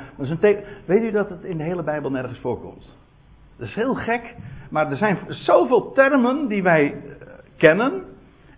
[0.85, 2.97] Weet u dat het in de hele Bijbel nergens voorkomt?
[3.57, 4.35] Dat is heel gek.
[4.71, 8.03] Maar er zijn zoveel termen die wij eh, kennen.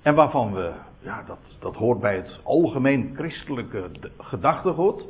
[0.02, 0.72] En waarvan we.
[0.98, 5.04] Ja, dat, dat hoort bij het algemeen christelijke gedachtegoed.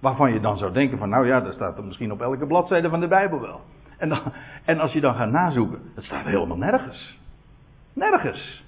[0.00, 1.08] Waarvan je dan zou denken van.
[1.08, 3.60] Nou ja, dat staat er misschien op elke bladzijde van de Bijbel wel.
[3.98, 4.20] En, dan,
[4.64, 5.78] en als je dan gaat nazoeken.
[5.94, 7.18] Het staat helemaal nergens.
[7.92, 8.64] Nergens.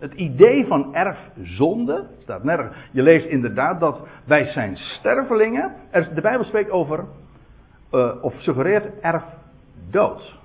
[0.00, 2.76] Het idee van erfzonde staat nergens.
[2.90, 5.72] Je leest inderdaad dat wij zijn stervelingen.
[6.14, 7.04] de Bijbel spreekt over,
[7.92, 10.38] uh, of suggereert erfdood.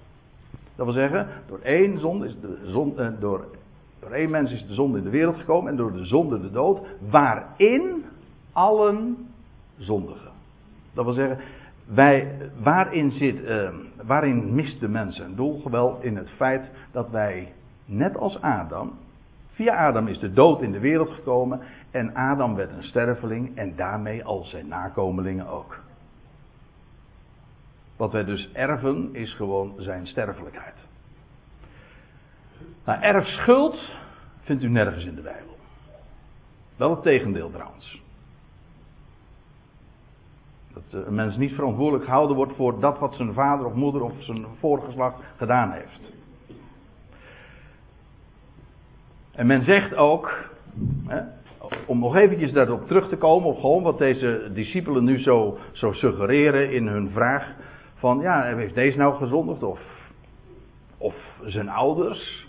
[0.75, 3.45] Dat wil zeggen, door één zonde is de zonde, uh, door,
[3.99, 6.51] door één mens is de zonde in de wereld gekomen en door de zonde de
[6.51, 8.05] dood, waarin
[8.53, 9.27] allen
[9.77, 10.31] zondigen.
[10.93, 11.37] Dat wil zeggen,
[11.85, 13.69] wij, waarin, zit, uh,
[14.03, 15.61] waarin mist de mens zijn doel?
[15.69, 17.53] Wel in het feit dat wij,
[17.85, 18.93] net als Adam,
[19.55, 23.75] Via Adam is de dood in de wereld gekomen en Adam werd een sterveling en
[23.75, 25.79] daarmee al zijn nakomelingen ook.
[27.95, 30.75] Wat wij dus erven is gewoon zijn sterfelijkheid.
[32.85, 33.91] Nou, erfschuld
[34.41, 35.57] vindt u nergens in de Bijbel.
[36.75, 38.01] Wel het tegendeel trouwens.
[40.73, 44.13] Dat een mens niet verantwoordelijk gehouden wordt voor dat wat zijn vader of moeder of
[44.19, 46.14] zijn voorgeslacht gedaan heeft.
[49.35, 50.49] En men zegt ook,
[51.07, 51.21] hè,
[51.85, 55.91] om nog eventjes daarop terug te komen, of gewoon wat deze discipelen nu zo, zo
[55.91, 57.53] suggereren in hun vraag:
[57.95, 59.63] van ja, heeft deze nou gezondigd?
[59.63, 59.79] Of,
[60.97, 62.47] of zijn ouders?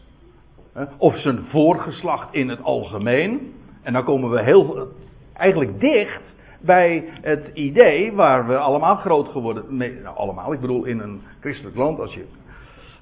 [0.73, 3.55] Hè, of zijn voorgeslacht in het algemeen?
[3.83, 4.89] En dan komen we heel,
[5.33, 6.23] eigenlijk dicht
[6.61, 9.77] bij het idee waar we allemaal groot geworden.
[9.77, 12.25] Nee, nou, allemaal, ik bedoel in een christelijk land, als je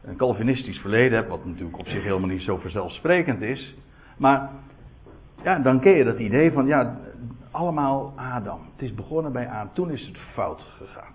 [0.07, 3.75] een Calvinistisch verleden hebt, wat natuurlijk op zich helemaal niet zo vanzelfsprekend is.
[4.17, 4.51] Maar
[5.43, 6.99] ja, dan ken je dat idee van, ja,
[7.51, 8.61] allemaal Adam.
[8.73, 11.13] Het is begonnen bij Adam, toen is het fout gegaan.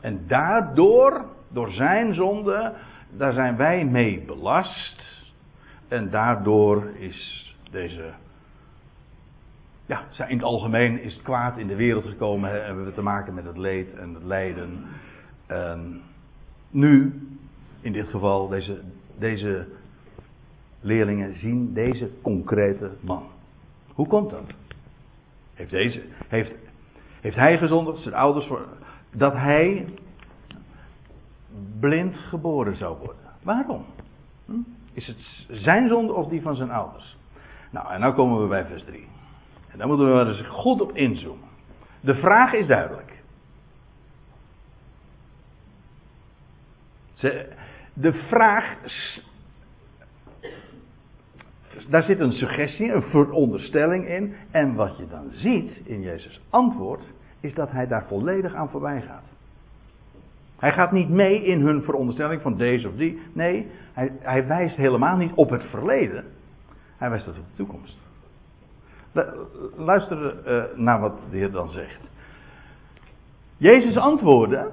[0.00, 2.72] En daardoor, door zijn zonde,
[3.10, 5.24] daar zijn wij mee belast.
[5.88, 8.12] En daardoor is deze
[9.86, 12.64] ja, in het algemeen is het kwaad in de wereld gekomen.
[12.64, 14.84] Hebben we te maken met het leed en het lijden.
[15.46, 16.02] En
[16.70, 17.25] nu,
[17.80, 18.80] in dit geval, deze,
[19.18, 19.66] deze
[20.80, 23.22] leerlingen zien deze concrete man.
[23.94, 24.50] Hoe komt dat?
[25.54, 26.52] Heeft, deze, heeft,
[27.20, 28.66] heeft hij gezondigd, zijn ouders, voor,
[29.12, 29.86] dat hij
[31.80, 33.22] blind geboren zou worden?
[33.42, 33.84] Waarom?
[34.44, 34.52] Hm?
[34.92, 37.16] Is het zijn zonde of die van zijn ouders?
[37.70, 39.08] Nou, en nu komen we bij vers 3.
[39.68, 41.48] En daar moeten we maar eens goed op inzoomen.
[42.00, 43.15] De vraag is duidelijk.
[47.92, 48.76] De vraag.
[51.88, 54.34] Daar zit een suggestie, een veronderstelling in.
[54.50, 57.02] En wat je dan ziet in Jezus' antwoord,
[57.40, 59.24] is dat hij daar volledig aan voorbij gaat.
[60.58, 63.20] Hij gaat niet mee in hun veronderstelling van deze of die.
[63.32, 66.24] Nee, hij, hij wijst helemaal niet op het verleden.
[66.96, 67.96] Hij wijst op de toekomst.
[69.76, 72.00] Luister uh, naar wat de Heer dan zegt.
[73.56, 74.70] Jezus antwoordde: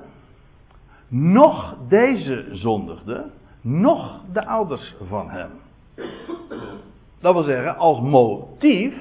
[1.15, 3.25] Nog deze zondigde,
[3.61, 5.49] nog de ouders van hem.
[7.21, 8.93] Dat wil zeggen, als motief,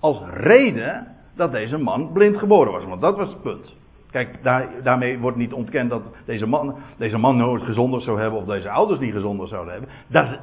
[0.00, 2.84] als reden dat deze man blind geboren was.
[2.84, 3.76] Want dat was het punt.
[4.10, 8.40] Kijk, daar, daarmee wordt niet ontkend dat deze man, deze man nooit gezondigd zou hebben
[8.40, 9.90] of deze ouders niet gezondigd zouden hebben.
[10.06, 10.38] Dat,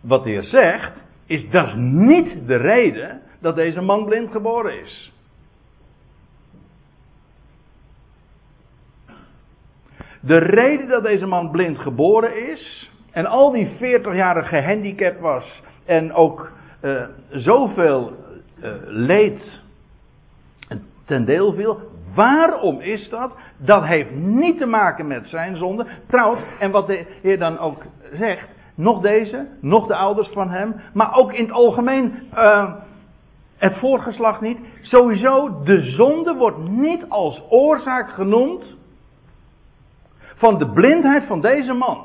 [0.00, 0.92] wat de Heer zegt,
[1.26, 5.13] is dat niet de reden dat deze man blind geboren is.
[10.26, 15.62] De reden dat deze man blind geboren is en al die 40 jaren gehandicapt was
[15.84, 18.12] en ook uh, zoveel
[18.62, 19.62] uh, leed
[21.04, 21.78] ten deel viel,
[22.14, 23.32] waarom is dat?
[23.56, 25.86] Dat heeft niet te maken met zijn zonde.
[26.06, 27.82] Trouwens, en wat de Heer dan ook
[28.12, 32.72] zegt, nog deze, nog de ouders van hem, maar ook in het algemeen uh,
[33.56, 34.58] het voorgeslacht niet.
[34.82, 38.76] Sowieso, de zonde wordt niet als oorzaak genoemd
[40.44, 42.04] van de blindheid van deze man.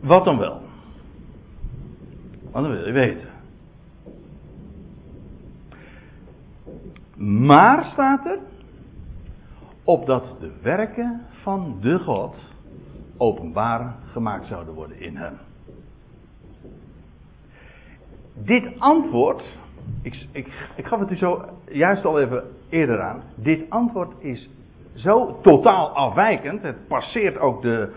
[0.00, 0.60] Wat dan wel?
[2.50, 3.28] Wat dan wil je weten?
[7.46, 8.38] Maar staat er,
[9.84, 12.36] opdat de werken van de God
[13.16, 15.38] openbaar gemaakt zouden worden in hem.
[18.34, 19.58] Dit antwoord,
[20.02, 23.22] ik, ik, ik gaf het u zo juist al even eerder aan.
[23.34, 24.50] Dit antwoord is
[24.94, 26.62] zo totaal afwijkend.
[26.62, 27.92] Het passeert ook de,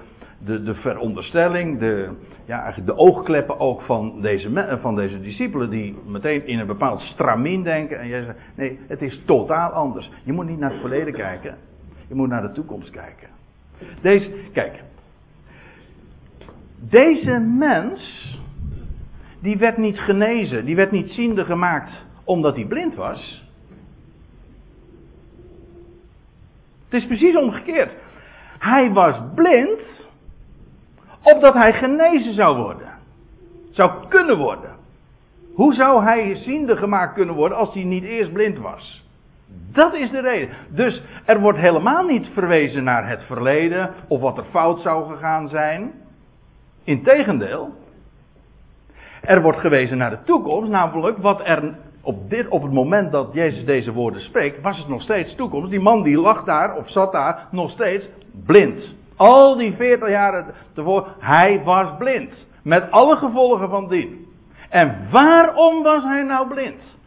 [0.46, 2.10] de, de veronderstelling, de,
[2.46, 5.70] ja, de oogkleppen ook van deze, van deze discipelen.
[5.70, 8.00] Die meteen in een bepaald stramien denken.
[8.00, 10.12] En jij zegt, nee, het is totaal anders.
[10.24, 11.58] Je moet niet naar het verleden kijken.
[12.08, 13.28] Je moet naar de toekomst kijken.
[14.02, 14.84] Deze, kijk.
[16.80, 18.00] Deze mens
[19.46, 21.92] die werd niet genezen, die werd niet ziende gemaakt
[22.24, 23.44] omdat hij blind was.
[26.90, 27.92] Het is precies omgekeerd.
[28.60, 29.80] Hij was blind
[31.22, 32.88] opdat hij genezen zou worden.
[33.72, 34.76] Zou kunnen worden.
[35.54, 39.04] Hoe zou hij ziende gemaakt kunnen worden als hij niet eerst blind was?
[39.72, 40.56] Dat is de reden.
[40.70, 45.50] Dus er wordt helemaal niet verwezen naar het verleden of wat er fout zou gegaan
[45.50, 45.92] zijn.
[46.84, 47.74] Integendeel,
[49.26, 53.30] er wordt gewezen naar de toekomst, namelijk wat er op, dit, op het moment dat
[53.34, 55.70] Jezus deze woorden spreekt, was het nog steeds toekomst.
[55.70, 58.10] Die man die lag daar of zat daar nog steeds
[58.46, 58.96] blind.
[59.16, 62.48] Al die 40 jaren tevoren, hij was blind.
[62.64, 64.26] Met alle gevolgen van dien.
[64.70, 66.98] En waarom was hij nou blind?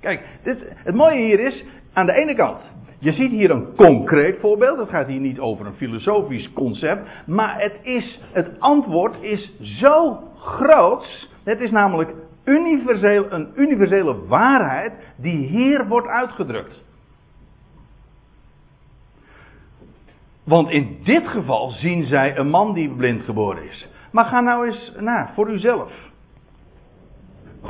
[0.00, 4.38] Kijk, dit, het mooie hier is, aan de ene kant, je ziet hier een concreet
[4.40, 4.78] voorbeeld.
[4.78, 7.08] Het gaat hier niet over een filosofisch concept.
[7.26, 14.92] Maar het, is, het antwoord is zo groot het is namelijk universeel, een universele waarheid
[15.16, 16.82] die hier wordt uitgedrukt.
[20.44, 23.88] Want in dit geval zien zij een man die blind geboren is.
[24.12, 25.92] Maar ga nou eens na, voor uzelf.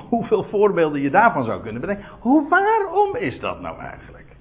[0.09, 2.07] Hoeveel voorbeelden je daarvan zou kunnen bedenken.
[2.21, 4.37] Hoe, waarom is dat nou eigenlijk?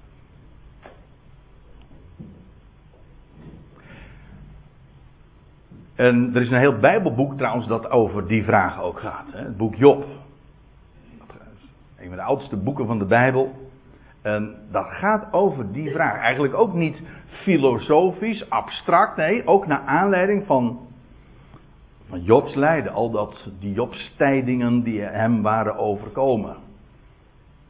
[6.00, 9.26] En er is een heel Bijbelboek trouwens dat over die vraag ook gaat.
[9.32, 9.38] Hè?
[9.38, 10.04] Het boek Job.
[11.98, 13.54] Een van de oudste boeken van de Bijbel.
[14.22, 16.20] En dat gaat over die vraag.
[16.20, 19.16] Eigenlijk ook niet filosofisch, abstract.
[19.16, 20.80] Nee, ook naar aanleiding van,
[22.08, 22.92] van Jobs lijden.
[22.92, 26.56] Al dat, die Jobs tijdingen die hem waren overkomen.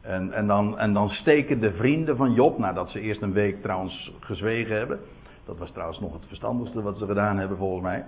[0.01, 3.61] En, en, dan, en dan steken de vrienden van Job, nadat ze eerst een week
[3.61, 4.99] trouwens gezwegen hebben.
[5.45, 8.05] Dat was trouwens nog het verstandigste wat ze gedaan hebben volgens mij.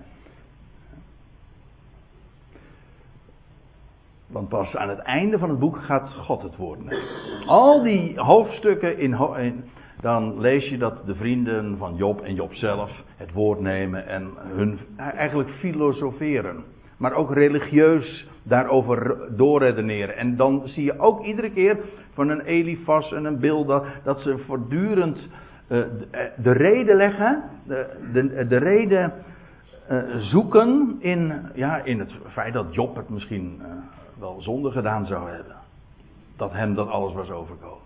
[4.34, 7.08] Want pas aan het einde van het boek gaat God het woord nemen.
[7.46, 9.64] Al die hoofdstukken, in,
[10.02, 14.30] dan lees je dat de vrienden van Job en Job zelf het woord nemen en
[14.56, 16.64] hun eigenlijk filosoferen.
[16.98, 20.18] Maar ook religieus daarover doorredeneren.
[20.18, 21.78] En dan zie je ook iedere keer
[22.14, 25.28] van een Elifas en een Bilda dat ze voortdurend uh,
[25.68, 29.14] de, de, reden leggen, de, de, de reden
[29.92, 33.62] uh, zoeken in, ja, in het feit dat Job het misschien
[34.24, 35.56] wel zonde gedaan zou hebben.
[36.36, 37.82] Dat hem dat alles was overkomen.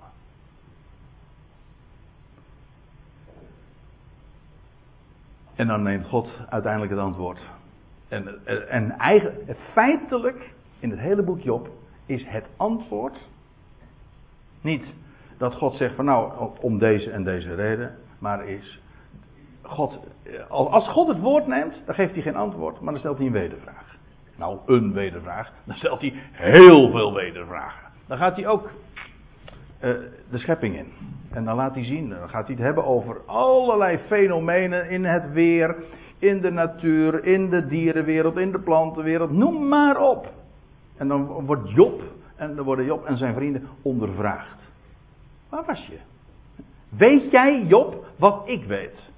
[5.56, 7.40] En dan neemt God uiteindelijk het antwoord.
[8.08, 11.70] En, en eigen, feitelijk, in het hele boek Job,
[12.06, 13.18] is het antwoord
[14.62, 14.94] niet
[15.38, 18.82] dat God zegt van nou, om deze en deze reden, maar is
[19.62, 20.00] God,
[20.50, 23.32] als God het woord neemt, dan geeft hij geen antwoord, maar dan stelt hij een
[23.32, 23.97] wedervraag.
[24.38, 25.52] Nou, een wedervraag.
[25.64, 27.92] Dan stelt hij heel veel wedervragen.
[28.08, 28.70] Dan gaat hij ook
[29.84, 29.92] uh,
[30.30, 30.88] de schepping in.
[31.32, 35.32] En dan laat hij zien, dan gaat hij het hebben over allerlei fenomenen in het
[35.32, 35.76] weer,
[36.20, 40.32] in de natuur, in de dierenwereld, in de plantenwereld, noem maar op.
[40.98, 42.02] En dan wordt Job,
[42.36, 44.58] en dan worden Job en zijn vrienden ondervraagd.
[45.50, 45.98] Waar was je?
[46.90, 49.12] Weet jij, Job, wat ik weet?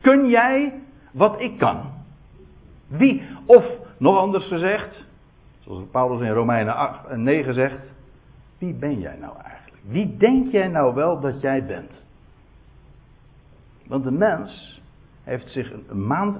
[0.00, 0.72] Kun jij
[1.12, 1.80] wat ik kan?
[2.86, 3.64] Wie, of
[3.96, 5.04] nog anders gezegd,
[5.60, 7.78] zoals Paulus in Romeinen 8 en 9 zegt,
[8.58, 9.82] wie ben jij nou eigenlijk?
[9.88, 11.90] Wie denk jij nou wel dat jij bent?
[13.86, 14.80] Want de mens
[15.24, 16.38] heeft zich een maand,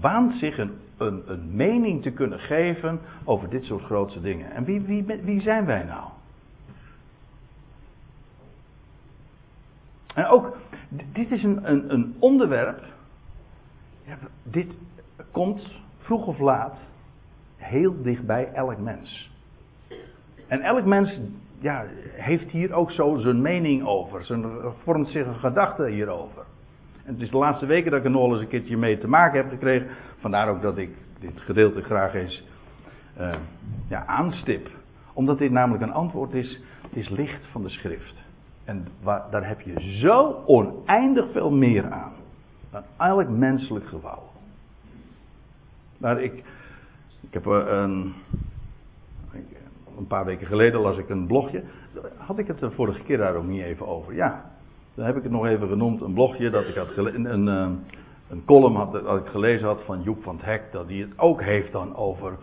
[0.00, 4.50] waant zich een, een, een, mening te kunnen geven over dit soort grootste dingen.
[4.50, 6.08] En wie, wie, wie zijn wij nou?
[10.14, 10.56] En ook,
[11.12, 12.84] dit is een, een, een onderwerp.
[14.04, 14.74] Ja, dit
[15.30, 16.74] komt vroeg of laat
[17.70, 19.30] heel dichtbij elk mens.
[20.46, 21.20] En elk mens
[21.58, 24.24] ja, heeft hier ook zo zijn mening over.
[24.24, 24.44] Zijn,
[24.82, 26.42] vormt zich een gedachte hierover.
[27.04, 29.08] En het is de laatste weken dat ik er nog eens een keertje mee te
[29.08, 29.88] maken heb gekregen.
[30.18, 32.44] Vandaar ook dat ik dit gedeelte graag eens
[33.20, 33.34] uh,
[33.88, 34.68] ja, aanstip.
[35.12, 36.60] Omdat dit namelijk een antwoord is,
[36.92, 38.14] is licht van de schrift.
[38.64, 42.12] En waar, daar heb je zo oneindig veel meer aan.
[42.70, 44.30] Dan elk menselijk geval.
[45.98, 46.42] Maar ik,
[47.30, 48.14] ik heb eh, een,
[49.98, 51.62] een paar weken geleden las ik een blogje.
[52.16, 54.14] Had ik het de vorige keer daar ook niet even over?
[54.14, 54.50] Ja,
[54.94, 56.00] dan heb ik het nog even genoemd.
[56.00, 57.24] Een blogje dat ik had gelezen.
[57.24, 57.76] Een, een, eh,
[58.28, 60.62] een column had, dat ik gelezen had van Joep van het Hek.
[60.72, 62.36] Dat hij het ook heeft dan over.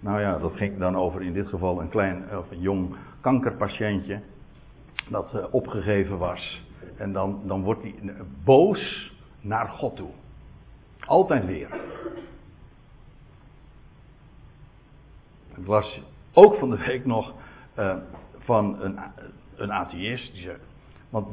[0.00, 4.20] Nou ja, dat ging dan over in dit geval een klein of een jong kankerpatiëntje.
[5.08, 6.62] Dat uh, opgegeven was.
[6.96, 7.94] En dan, dan wordt hij
[8.44, 10.10] boos naar God toe.
[11.06, 11.68] Altijd weer.
[15.56, 16.00] Ik las
[16.32, 17.32] ook van de week nog
[17.78, 17.94] uh,
[18.38, 18.98] van een,
[19.56, 20.32] een atheïst.
[20.32, 20.60] Die zegt,
[21.10, 21.26] want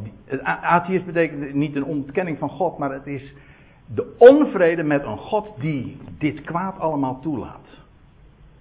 [0.44, 3.34] atheïst betekent niet een ontkenning van God, maar het is
[3.86, 7.82] de onvrede met een God die dit kwaad allemaal toelaat.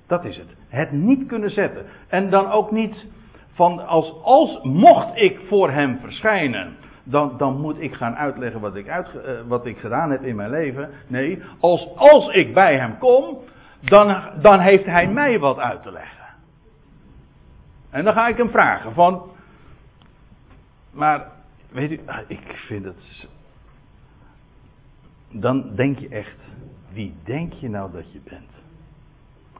[0.07, 0.57] Dat is het.
[0.69, 1.85] Het niet kunnen zetten.
[2.09, 3.07] En dan ook niet
[3.53, 8.77] van als, als mocht ik voor hem verschijnen, dan, dan moet ik gaan uitleggen wat
[8.77, 9.03] ik, uh,
[9.47, 10.91] wat ik gedaan heb in mijn leven.
[11.07, 13.39] Nee, als, als ik bij hem kom,
[13.83, 16.27] dan, dan heeft hij mij wat uit te leggen.
[17.91, 19.31] En dan ga ik hem vragen van,
[20.91, 21.27] maar
[21.69, 23.29] weet u, ik vind het,
[25.31, 26.37] dan denk je echt,
[26.93, 28.51] wie denk je nou dat je bent?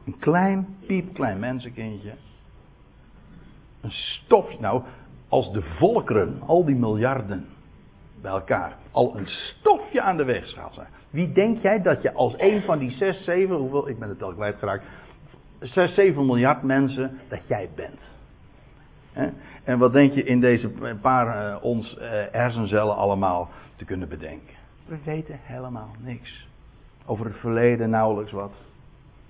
[0.05, 2.13] Een klein, piepklein mensenkindje.
[3.81, 4.83] Een stofje, nou,
[5.27, 7.47] als de volkeren, al die miljarden
[8.23, 10.87] bij elkaar, al een stofje aan de weegschaal zijn.
[11.09, 14.23] Wie denk jij dat je als een van die 6, 7, hoeveel, ik ben het
[14.23, 14.85] al kwijtgeraakt,
[15.59, 17.99] 6, 7 miljard mensen, dat jij bent?
[19.63, 20.69] En wat denk je in deze
[21.01, 22.01] paar uh, ons uh,
[22.31, 24.55] hersencellen allemaal te kunnen bedenken?
[24.85, 26.47] We weten helemaal niks.
[27.05, 28.53] Over het verleden nauwelijks wat.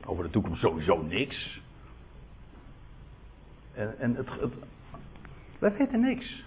[0.05, 1.61] Over de toekomst sowieso niks.
[3.73, 4.53] En, en het, het,
[5.59, 6.43] wij weten niks.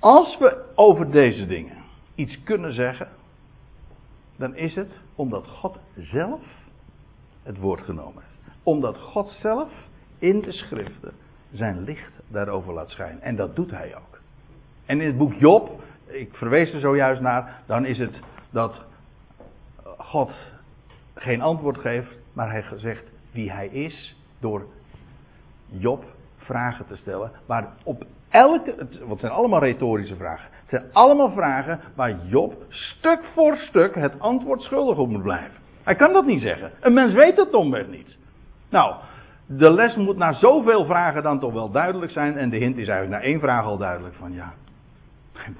[0.00, 1.76] Als we over deze dingen
[2.14, 3.08] iets kunnen zeggen,
[4.36, 6.40] dan is het omdat God zelf
[7.42, 8.56] het woord genomen heeft.
[8.62, 9.68] Omdat God zelf
[10.18, 11.12] in de schriften
[11.52, 13.22] zijn licht daarover laat schijnen.
[13.22, 14.20] En dat doet hij ook.
[14.86, 18.18] En in het boek Job, ik verwees er zojuist naar, dan is het
[18.50, 18.84] dat
[19.98, 20.32] God
[21.14, 24.66] geen antwoord geeft, maar hij zegt wie hij is door
[25.66, 26.04] Job
[26.36, 27.30] vragen te stellen.
[27.46, 28.74] Maar op elke,
[29.08, 30.48] het zijn allemaal retorische vragen.
[30.52, 35.58] Het zijn allemaal vragen waar Job stuk voor stuk het antwoord schuldig op moet blijven.
[35.82, 36.70] Hij kan dat niet zeggen.
[36.80, 38.16] Een mens weet het domweg niet.
[38.68, 38.94] Nou,
[39.46, 42.36] de les moet na zoveel vragen dan toch wel duidelijk zijn.
[42.36, 44.52] En de hint is eigenlijk na één vraag al duidelijk van ja,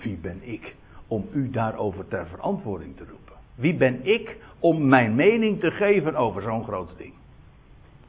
[0.03, 0.75] wie ben ik
[1.07, 3.35] om u daarover ter verantwoording te roepen?
[3.55, 7.13] Wie ben ik om mijn mening te geven over zo'n groot ding?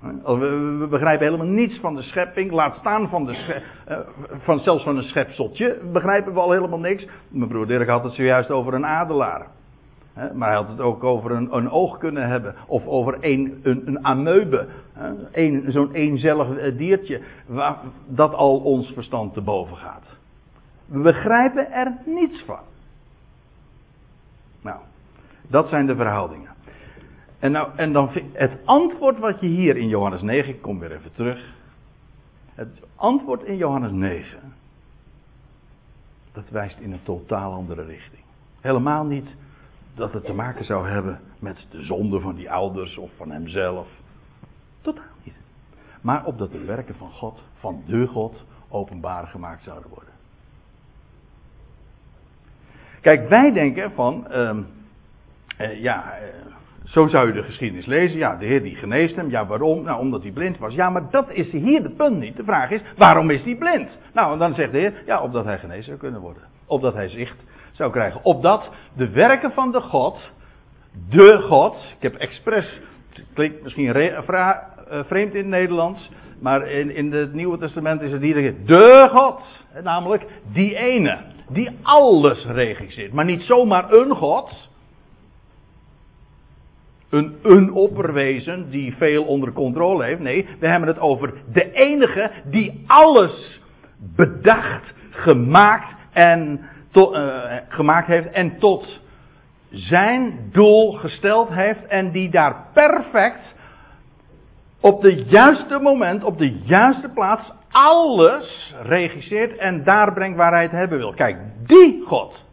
[0.01, 2.51] We begrijpen helemaal niets van de schepping.
[2.51, 3.97] Laat staan van, de schep, eh,
[4.39, 5.79] van zelfs van een schepseltje.
[5.91, 7.07] Begrijpen we al helemaal niks.
[7.27, 9.47] Mijn broer Dirk had het zojuist over een adelaar.
[10.33, 12.55] Maar hij had het ook over een, een oog kunnen hebben.
[12.67, 14.67] Of over een, een, amoebe.
[15.67, 17.21] Zo'n eenzellig eh, diertje.
[17.45, 17.77] Waar,
[18.07, 20.05] dat al ons verstand te boven gaat.
[20.85, 22.59] We begrijpen er niets van.
[24.61, 24.79] Nou,
[25.47, 26.50] dat zijn de verhoudingen.
[27.41, 30.91] En, nou, en dan het antwoord wat je hier in Johannes 9, ik kom weer
[30.91, 31.53] even terug.
[32.55, 34.53] Het antwoord in Johannes 9,
[36.31, 38.23] dat wijst in een totaal andere richting.
[38.59, 39.35] Helemaal niet
[39.95, 43.87] dat het te maken zou hebben met de zonde van die ouders of van hemzelf.
[44.81, 45.35] Totaal niet.
[46.01, 50.13] Maar opdat de werken van God, van de God, openbaar gemaakt zouden worden.
[53.01, 56.27] Kijk, wij denken van, uh, ja, uh,
[56.91, 58.17] zo zou je de geschiedenis lezen.
[58.17, 59.29] Ja, de Heer die geneest hem.
[59.29, 59.83] Ja, waarom?
[59.83, 60.73] Nou, omdat hij blind was.
[60.73, 62.37] Ja, maar dat is hier het punt niet.
[62.37, 63.99] De vraag is, waarom is hij blind?
[64.13, 66.43] Nou, en dan zegt de Heer, ja, opdat hij genezen zou kunnen worden.
[66.65, 68.23] Opdat hij zicht zou krijgen.
[68.23, 70.31] Opdat de werken van de God,
[71.09, 76.95] de God, ik heb expres, het klinkt misschien eh, vreemd in het Nederlands, maar in,
[76.95, 79.65] in het Nieuwe Testament is het hier de God.
[79.83, 81.17] Namelijk die ene,
[81.49, 83.13] die alles regisseert.
[83.13, 84.69] Maar niet zomaar een God,
[87.11, 90.19] een, een opperwezen die veel onder controle heeft.
[90.19, 93.61] Nee, we hebben het over de enige die alles
[94.15, 96.59] bedacht, gemaakt en
[96.93, 98.99] uh, gemaakt heeft en tot
[99.69, 103.55] zijn doel gesteld heeft en die daar perfect
[104.81, 110.63] op de juiste moment, op de juiste plaats alles regisseert en daar brengt waar hij
[110.63, 111.13] het hebben wil.
[111.13, 112.45] Kijk, die God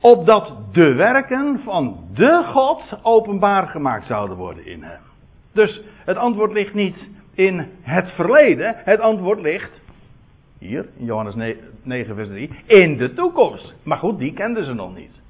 [0.00, 5.00] opdat de werken van de God openbaar gemaakt zouden worden in hem.
[5.52, 9.80] Dus het antwoord ligt niet in het verleden, het antwoord ligt
[10.58, 13.74] hier in Johannes 9, vers 3 in de toekomst.
[13.82, 15.20] Maar goed, die kenden ze nog niet.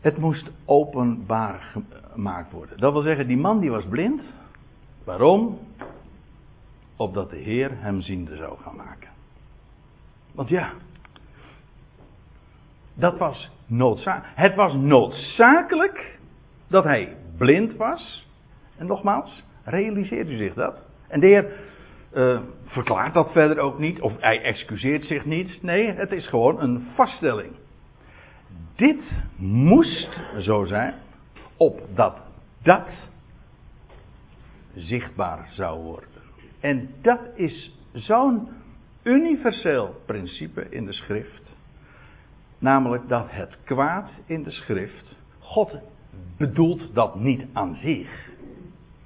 [0.00, 1.74] Het moest openbaar
[2.12, 2.78] gemaakt worden.
[2.78, 4.22] Dat wil zeggen, die man die was blind.
[5.04, 5.58] Waarom?
[6.96, 9.13] Opdat de Heer hem ziende zou gaan maken.
[10.34, 10.72] Want ja,
[12.94, 14.36] dat was noodzakelijk.
[14.36, 16.18] Het was noodzakelijk
[16.68, 18.28] dat hij blind was.
[18.76, 20.76] En nogmaals, realiseert u zich dat?
[21.08, 21.52] En de Heer
[22.14, 25.62] uh, verklaart dat verder ook niet, of hij excuseert zich niet.
[25.62, 27.52] Nee, het is gewoon een vaststelling.
[28.76, 29.02] Dit
[29.36, 30.94] moest zo zijn,
[31.56, 32.20] opdat
[32.62, 32.88] dat
[34.74, 36.08] zichtbaar zou worden.
[36.60, 38.48] En dat is zo'n
[39.04, 41.56] universeel principe in de schrift.
[42.58, 45.78] Namelijk dat het kwaad in de schrift, God
[46.36, 48.28] bedoelt dat niet aan zich.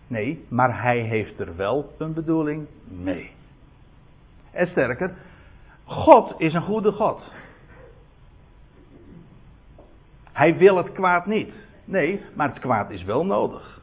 [0.07, 3.31] Nee, maar hij heeft er wel een bedoeling mee.
[4.51, 5.15] En sterker,
[5.85, 7.33] God is een goede God.
[10.33, 11.53] Hij wil het kwaad niet.
[11.85, 13.81] Nee, maar het kwaad is wel nodig.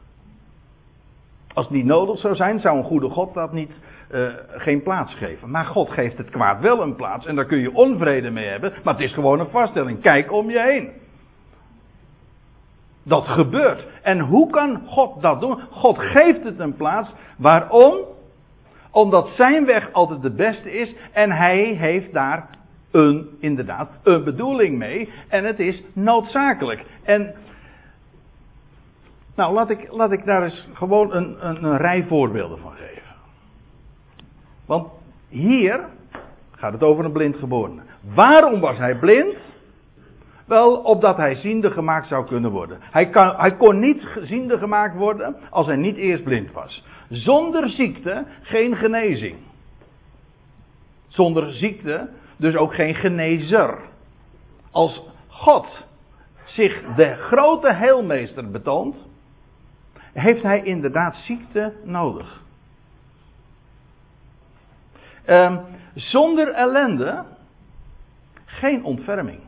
[1.54, 3.72] Als het niet nodig zou zijn, zou een goede God dat niet
[4.10, 5.50] uh, geen plaats geven.
[5.50, 7.26] Maar God geeft het kwaad wel een plaats.
[7.26, 8.72] En daar kun je onvrede mee hebben.
[8.84, 10.00] Maar het is gewoon een vaststelling.
[10.00, 10.90] Kijk om je heen.
[13.02, 13.86] Dat gebeurt.
[14.02, 15.60] En hoe kan God dat doen?
[15.70, 17.14] God geeft het een plaats.
[17.38, 17.96] Waarom?
[18.90, 20.94] Omdat zijn weg altijd de beste is.
[21.12, 22.48] En hij heeft daar
[22.90, 25.12] een, inderdaad, een bedoeling mee.
[25.28, 26.84] En het is noodzakelijk.
[27.02, 27.34] En
[29.36, 33.05] nou, laat ik, laat ik daar eens gewoon een, een, een rij voorbeelden van geven.
[34.66, 34.88] Want
[35.28, 35.84] hier
[36.50, 37.82] gaat het over een blindgeborene.
[38.14, 39.36] Waarom was hij blind?
[40.46, 42.78] Wel, opdat hij ziende gemaakt zou kunnen worden.
[42.80, 46.84] Hij, kan, hij kon niet ziende gemaakt worden als hij niet eerst blind was.
[47.08, 49.36] Zonder ziekte geen genezing.
[51.08, 53.78] Zonder ziekte dus ook geen genezer.
[54.70, 55.86] Als God
[56.44, 59.06] zich de grote heelmeester betoont,
[60.12, 62.44] heeft hij inderdaad ziekte nodig.
[65.28, 65.60] Um,
[65.94, 67.24] zonder ellende
[68.44, 69.40] geen ontferming.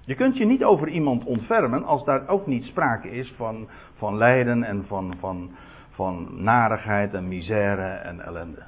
[0.00, 4.16] Je kunt je niet over iemand ontfermen als daar ook niet sprake is van, van
[4.16, 5.50] lijden en van, van,
[5.90, 8.62] van narigheid en misère en ellende.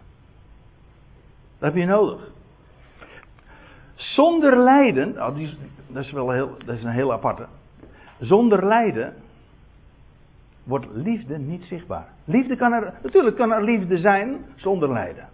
[1.59, 2.31] Dat heb je nodig.
[3.95, 5.37] Zonder lijden, oh,
[5.87, 7.47] dat, is wel heel, dat is een heel aparte.
[8.21, 9.15] Zonder lijden
[10.65, 12.07] wordt liefde niet zichtbaar.
[12.25, 15.29] Liefde kan er, natuurlijk kan er liefde zijn zonder lijden.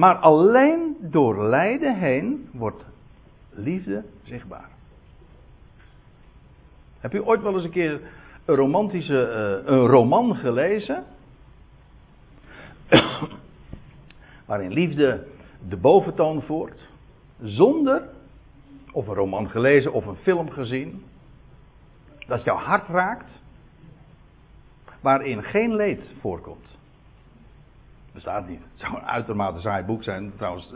[0.00, 2.86] Maar alleen door lijden heen wordt
[3.50, 4.68] liefde zichtbaar.
[6.98, 8.00] Heb je ooit wel eens een keer
[8.44, 11.04] een romantische, uh, een roman gelezen?
[14.46, 15.26] waarin liefde
[15.68, 16.88] de boventoon voert,
[17.42, 18.02] zonder,
[18.92, 21.04] of een roman gelezen of een film gezien,
[22.26, 23.30] dat jouw hart raakt,
[25.00, 26.78] waarin geen leed voorkomt.
[28.12, 28.60] Bestaat niet.
[28.60, 30.74] Het zou een uitermate saai boek zijn trouwens.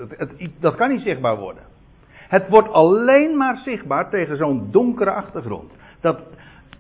[0.61, 1.63] Dat kan niet zichtbaar worden.
[2.29, 5.73] Het wordt alleen maar zichtbaar tegen zo'n donkere achtergrond.
[6.01, 6.21] Dat,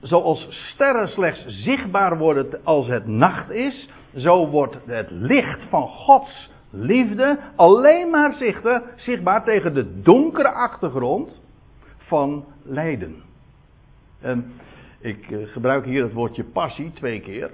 [0.00, 6.50] zoals sterren slechts zichtbaar worden als het nacht is, zo wordt het licht van Gods
[6.70, 8.34] liefde alleen maar
[8.96, 11.40] zichtbaar tegen de donkere achtergrond
[11.96, 13.22] van lijden.
[14.20, 14.52] En
[15.00, 17.50] ik eh, gebruik hier het woordje passie twee keer,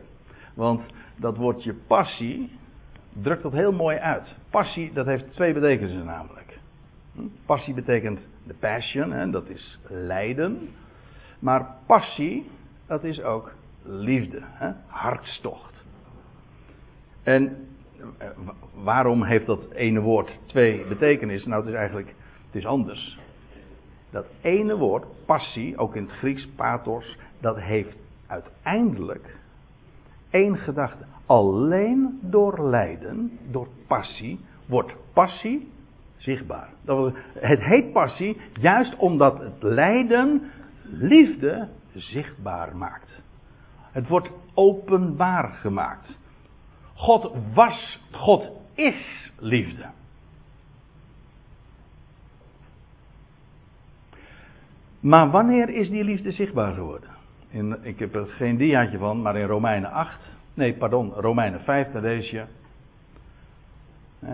[0.55, 0.81] want
[1.17, 2.59] dat woordje passie
[3.13, 4.37] drukt dat heel mooi uit.
[4.51, 6.59] Passie, dat heeft twee betekenissen namelijk.
[7.15, 7.23] Hm?
[7.47, 10.69] Passie betekent de passion, hè, dat is lijden.
[11.39, 12.51] Maar passie,
[12.87, 13.53] dat is ook
[13.83, 14.71] liefde, hè?
[14.87, 15.85] hartstocht.
[17.23, 17.69] En
[18.19, 18.29] eh,
[18.75, 21.51] waarom heeft dat ene woord twee betekenissen?
[21.51, 22.15] Nou, het is eigenlijk
[22.47, 23.19] het is anders.
[24.11, 27.97] Dat ene woord, passie, ook in het Grieks pathos, dat heeft
[28.27, 29.39] uiteindelijk
[30.31, 31.05] één gedachte.
[31.27, 35.69] Alleen door lijden, door passie, wordt passie
[36.17, 36.69] zichtbaar.
[37.35, 40.51] Het heet passie juist omdat het lijden
[40.83, 43.23] liefde zichtbaar maakt.
[43.93, 46.19] Het wordt openbaar gemaakt.
[46.95, 49.87] God was, God is liefde.
[55.01, 57.20] Maar wanneer is die liefde zichtbaar geworden?
[57.51, 60.19] In, ik heb er geen diaatje van, maar in Romeinen 8,
[60.55, 62.45] nee pardon, Romeinen 5, daar lees je.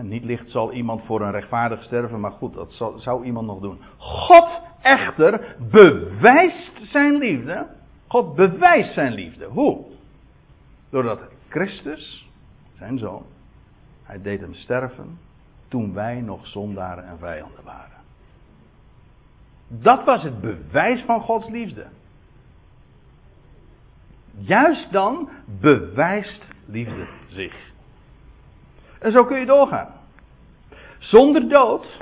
[0.01, 3.59] Niet licht zal iemand voor een rechtvaardig sterven, maar goed, dat zal, zou iemand nog
[3.59, 3.79] doen.
[3.97, 7.67] God echter bewijst zijn liefde.
[8.07, 9.45] God bewijst zijn liefde.
[9.45, 9.85] Hoe?
[10.89, 12.29] Doordat Christus,
[12.77, 13.23] zijn zoon,
[14.03, 15.19] hij deed hem sterven
[15.67, 17.97] toen wij nog zondaren en vijanden waren.
[19.67, 21.85] Dat was het bewijs van Gods liefde.
[24.39, 25.29] Juist dan
[25.61, 27.55] bewijst liefde zich.
[28.99, 29.87] En zo kun je doorgaan.
[30.99, 32.01] Zonder dood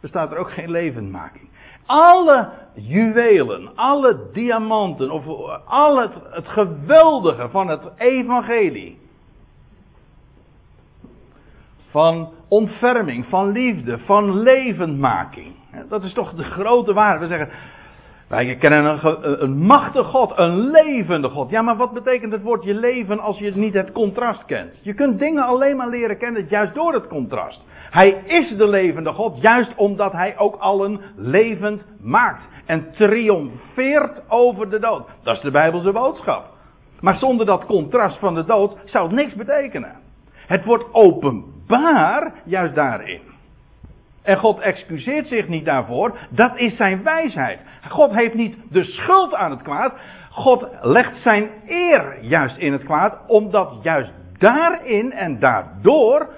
[0.00, 1.48] bestaat er ook geen levendmaking.
[1.86, 5.26] Alle juwelen, alle diamanten, of
[5.66, 8.98] al het, het geweldige van het evangelie.
[11.90, 15.54] Van ontferming, van liefde, van levendmaking.
[15.88, 17.20] Dat is toch de grote waarde.
[17.20, 17.50] We zeggen,
[18.30, 21.50] wij kennen een, een machtige God, een levende God.
[21.50, 24.78] Ja, maar wat betekent het woordje leven als je niet het contrast kent?
[24.82, 27.64] Je kunt dingen alleen maar leren kennen juist door het contrast.
[27.90, 32.48] Hij is de levende God, juist omdat hij ook allen levend maakt.
[32.66, 35.08] En triomfeert over de dood.
[35.22, 36.44] Dat is de Bijbelse boodschap.
[37.00, 39.96] Maar zonder dat contrast van de dood zou het niks betekenen.
[40.46, 43.29] Het wordt openbaar juist daarin.
[44.22, 46.18] En God excuseert zich niet daarvoor.
[46.30, 47.58] Dat is zijn wijsheid.
[47.88, 49.92] God heeft niet de schuld aan het kwaad.
[50.30, 53.18] God legt zijn eer juist in het kwaad.
[53.26, 56.28] Omdat juist daarin en daardoor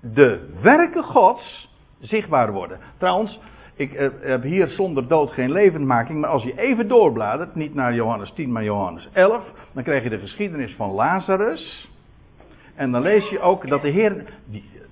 [0.00, 1.68] de werken Gods
[2.00, 2.78] zichtbaar worden.
[2.98, 3.40] Trouwens,
[3.74, 6.20] ik eh, heb hier zonder dood geen levendmaking.
[6.20, 9.44] Maar als je even doorbladert, niet naar Johannes 10, maar Johannes 11.
[9.72, 11.90] Dan krijg je de geschiedenis van Lazarus.
[12.74, 14.24] En dan lees je ook dat de Heer.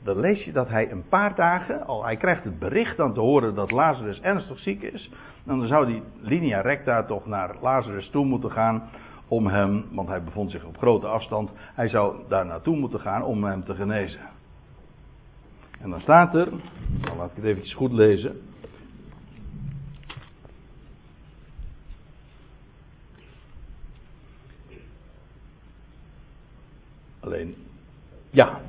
[0.09, 3.21] Dan lees je dat hij een paar dagen, al hij krijgt het bericht dan te
[3.21, 5.11] horen dat Lazarus ernstig ziek is,
[5.45, 8.89] dan zou die linea recta toch naar Lazarus toe moeten gaan
[9.29, 13.23] om hem, want hij bevond zich op grote afstand, hij zou daar naartoe moeten gaan
[13.23, 14.21] om hem te genezen.
[15.81, 16.49] En dan staat er,
[17.01, 18.41] dan laat ik het eventjes goed lezen.
[27.21, 27.55] Alleen,
[28.31, 28.61] ja.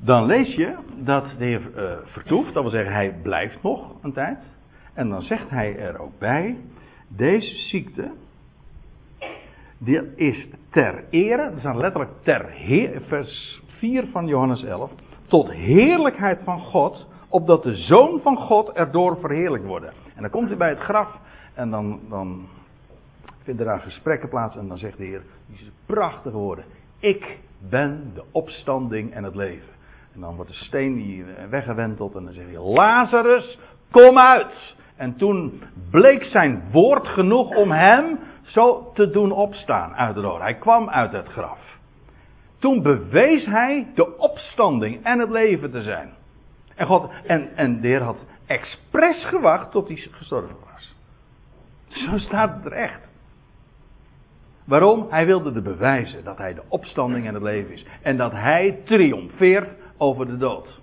[0.00, 4.12] Dan lees je dat de Heer uh, vertoeft, dat wil zeggen hij blijft nog een
[4.12, 4.38] tijd.
[4.94, 6.56] En dan zegt hij er ook bij,
[7.08, 8.10] deze ziekte,
[9.78, 14.90] die is ter ere, dat is dan letterlijk ter heer, vers 4 van Johannes 11,
[15.26, 19.92] tot heerlijkheid van God, opdat de Zoon van God erdoor verheerlijkt worden.
[20.14, 21.18] En dan komt hij bij het graf
[21.54, 22.46] en dan, dan
[23.42, 26.64] vinden daar gesprekken plaats en dan zegt de Heer, die prachtige woorden,
[26.98, 27.38] ik
[27.68, 29.76] ben de opstanding en het leven.
[30.18, 33.58] En dan wordt de steen die weggewenteld en dan zegt hij, Lazarus,
[33.90, 34.74] kom uit.
[34.96, 40.40] En toen bleek zijn woord genoeg om hem zo te doen opstaan uit de dood.
[40.40, 41.58] Hij kwam uit het graf.
[42.58, 46.10] Toen bewees hij de opstanding en het leven te zijn.
[46.74, 50.94] En, God, en, en de Heer had expres gewacht tot hij gestorven was.
[51.86, 53.00] Zo staat het er echt.
[54.64, 55.06] Waarom?
[55.10, 57.86] Hij wilde de bewijzen dat hij de opstanding en het leven is.
[58.02, 60.80] En dat hij triomfeert over de dood.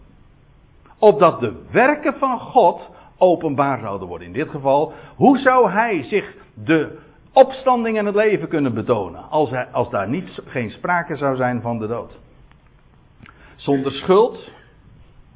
[0.99, 4.27] Opdat de werken van God openbaar zouden worden.
[4.27, 6.97] In dit geval, hoe zou hij zich de
[7.33, 9.29] opstanding en het leven kunnen betonen.
[9.29, 12.19] Als, hij, als daar niet, geen sprake zou zijn van de dood.
[13.55, 14.51] Zonder schuld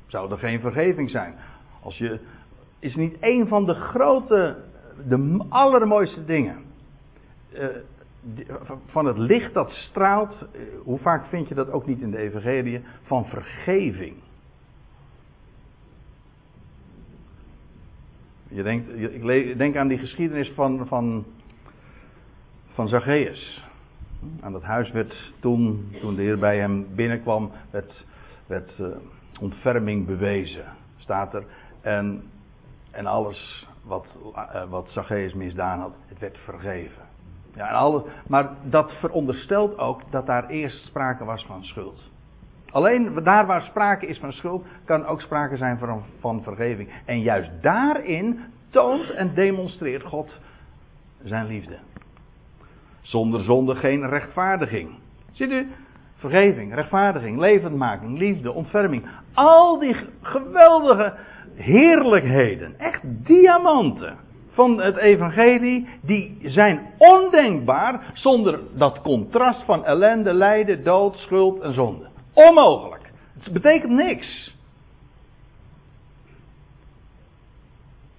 [0.07, 1.35] zou er geen vergeving zijn.
[1.83, 2.19] Als je,
[2.79, 4.57] is niet een van de grote,
[5.07, 6.57] de allermooiste dingen.
[7.53, 7.65] Uh,
[8.85, 12.17] van het licht dat straalt, uh, hoe vaak vind je dat ook niet in de
[12.17, 14.15] evangelie, van vergeving.
[18.47, 18.89] Je denkt,
[19.27, 21.25] ik denk aan die geschiedenis van, van
[22.79, 23.67] van Zacchaeus.
[24.41, 28.05] Aan dat huis werd toen, toen de Heer bij hem binnenkwam, werd,
[28.47, 28.87] werd uh,
[29.39, 30.65] ontferming bewezen,
[30.97, 31.43] staat er.
[31.81, 32.23] En,
[32.91, 34.05] en alles wat,
[34.69, 37.08] wat Zacchaeus misdaan had, het werd vergeven.
[37.55, 42.01] Ja, maar dat veronderstelt ook dat daar eerst sprake was van schuld.
[42.71, 46.89] Alleen daar waar sprake is van schuld, kan ook sprake zijn van, van vergeving.
[47.05, 48.39] En juist daarin
[48.69, 50.39] toont en demonstreert God
[51.23, 51.77] zijn liefde.
[53.01, 54.89] Zonder zonde geen rechtvaardiging.
[55.31, 55.67] Ziet u?
[56.15, 59.05] Vergeving, rechtvaardiging, levendmaking, liefde, ontferming.
[59.33, 61.13] Al die geweldige
[61.55, 64.17] heerlijkheden, echt diamanten
[64.59, 71.73] van het evangelie, die zijn ondenkbaar zonder dat contrast van ellende, lijden, dood, schuld en
[71.73, 72.07] zonde.
[72.33, 73.11] Onmogelijk.
[73.39, 74.57] Het betekent niks.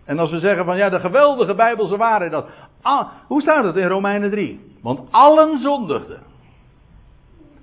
[0.04, 2.46] En als we zeggen van ja, de geweldige Bijbelse waarheid dat.
[2.82, 4.76] Ah, hoe staat het in Romeinen 3?
[4.82, 6.22] Want allen zondigden.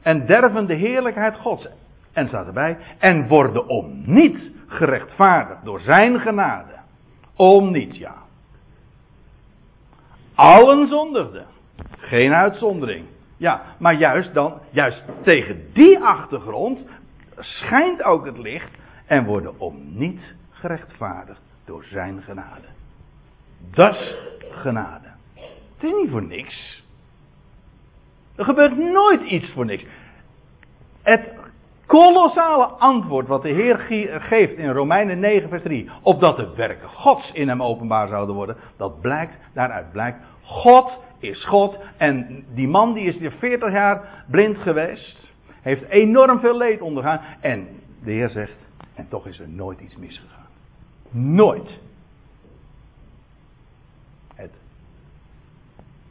[0.01, 1.67] En derven de heerlijkheid Gods.
[2.13, 2.77] En staat erbij.
[2.99, 6.73] En worden om niet gerechtvaardigd door zijn genade.
[7.35, 8.25] Om niet, ja.
[10.37, 11.45] Allen zondigden.
[11.97, 13.05] Geen uitzondering.
[13.37, 16.85] Ja, maar juist dan, juist tegen die achtergrond
[17.39, 18.71] schijnt ook het licht
[19.05, 22.67] en worden om niet gerechtvaardigd door zijn genade.
[23.73, 24.15] Is
[24.51, 25.07] genade.
[25.75, 26.83] Het is niet voor niks.
[28.35, 29.85] Er gebeurt nooit iets voor niks.
[31.01, 31.29] Het
[31.87, 33.77] kolossale antwoord wat de Heer
[34.19, 38.55] geeft in Romeinen 9, vers 3, opdat de werken Gods in hem openbaar zouden worden,
[38.77, 41.77] dat blijkt, daaruit blijkt, God is God.
[41.97, 47.21] En die man die is hier 40 jaar blind geweest, heeft enorm veel leed ondergaan.
[47.39, 47.67] En
[48.03, 48.57] de Heer zegt,
[48.93, 50.47] en toch is er nooit iets misgegaan.
[51.09, 51.79] Nooit.
[54.35, 54.51] Het,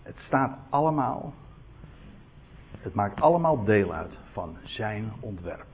[0.03, 1.33] het staat allemaal
[2.87, 5.67] het maakt allemaal deel uit van zijn ontwerp.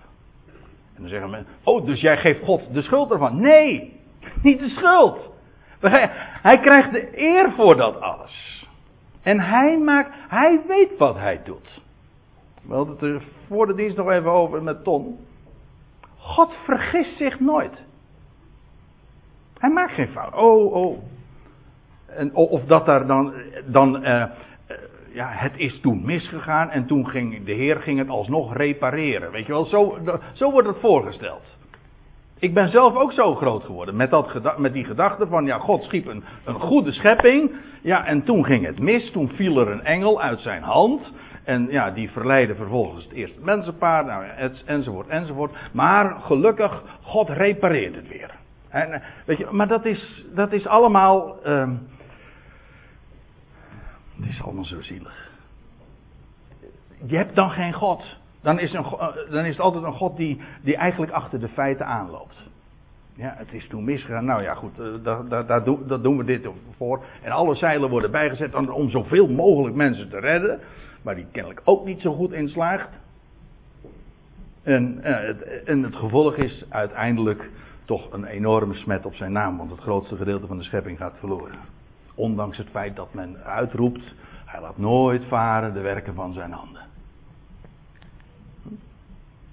[0.95, 3.41] En dan zeggen mensen: Oh, dus jij geeft God de schuld ervan?
[3.41, 4.01] Nee,
[4.43, 5.31] niet de schuld.
[6.43, 8.67] Hij krijgt de eer voor dat alles.
[9.23, 11.83] En hij maakt, hij weet wat hij doet.
[12.63, 15.19] We hadden het er voor de dienst nog even over met Ton.
[16.17, 17.83] God vergist zich nooit.
[19.59, 20.35] Hij maakt geen fout.
[20.35, 20.99] Oh, oh.
[22.07, 23.33] En, of dat daar dan,
[23.67, 24.25] dan uh,
[25.15, 29.31] ja, het is toen misgegaan en toen ging de Heer ging het alsnog repareren.
[29.31, 29.99] Weet je wel, zo,
[30.33, 31.61] zo wordt het voorgesteld.
[32.39, 35.83] Ik ben zelf ook zo groot geworden met, dat, met die gedachte van, ja, God
[35.83, 37.51] schiep een, een goede schepping.
[37.83, 41.13] Ja, en toen ging het mis, toen viel er een engel uit zijn hand.
[41.45, 44.25] En ja, die verleidde vervolgens het eerste mensenpaar, nou,
[44.65, 45.53] enzovoort, enzovoort.
[45.73, 48.31] Maar gelukkig, God repareert het weer.
[48.69, 51.37] En, weet je, maar dat is, dat is allemaal.
[51.47, 51.69] Uh,
[54.23, 55.31] het is allemaal zo zielig.
[57.07, 58.05] Je hebt dan geen God.
[58.41, 58.85] Dan is, een,
[59.31, 62.51] dan is het altijd een God die, die eigenlijk achter de feiten aanloopt.
[63.15, 64.25] Ja, het is toen misgegaan.
[64.25, 67.05] Nou ja, goed, daar, daar, daar, doen, daar doen we dit voor.
[67.23, 70.61] En alle zeilen worden bijgezet om zoveel mogelijk mensen te redden.
[71.03, 72.89] Maar die kennelijk ook niet zo goed inslaagt.
[74.63, 77.51] En, het, en het gevolg is uiteindelijk
[77.85, 79.57] toch een enorme smet op zijn naam.
[79.57, 81.72] Want het grootste gedeelte van de schepping gaat verloren.
[82.15, 84.15] Ondanks het feit dat men uitroept.
[84.45, 86.83] Hij laat nooit varen de werken van zijn handen.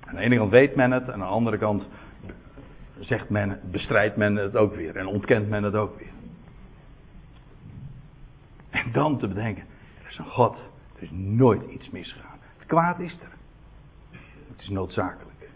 [0.06, 1.88] Aan de ene kant weet men het, aan de andere kant
[3.00, 6.12] zegt men, bestrijdt men het ook weer en ontkent men het ook weer.
[8.70, 9.64] En dan te bedenken,
[10.04, 10.58] er is een God,
[10.96, 12.38] er is nooit iets misgegaan.
[12.58, 13.32] Het kwaad is er.
[14.52, 15.50] Het is noodzakelijk.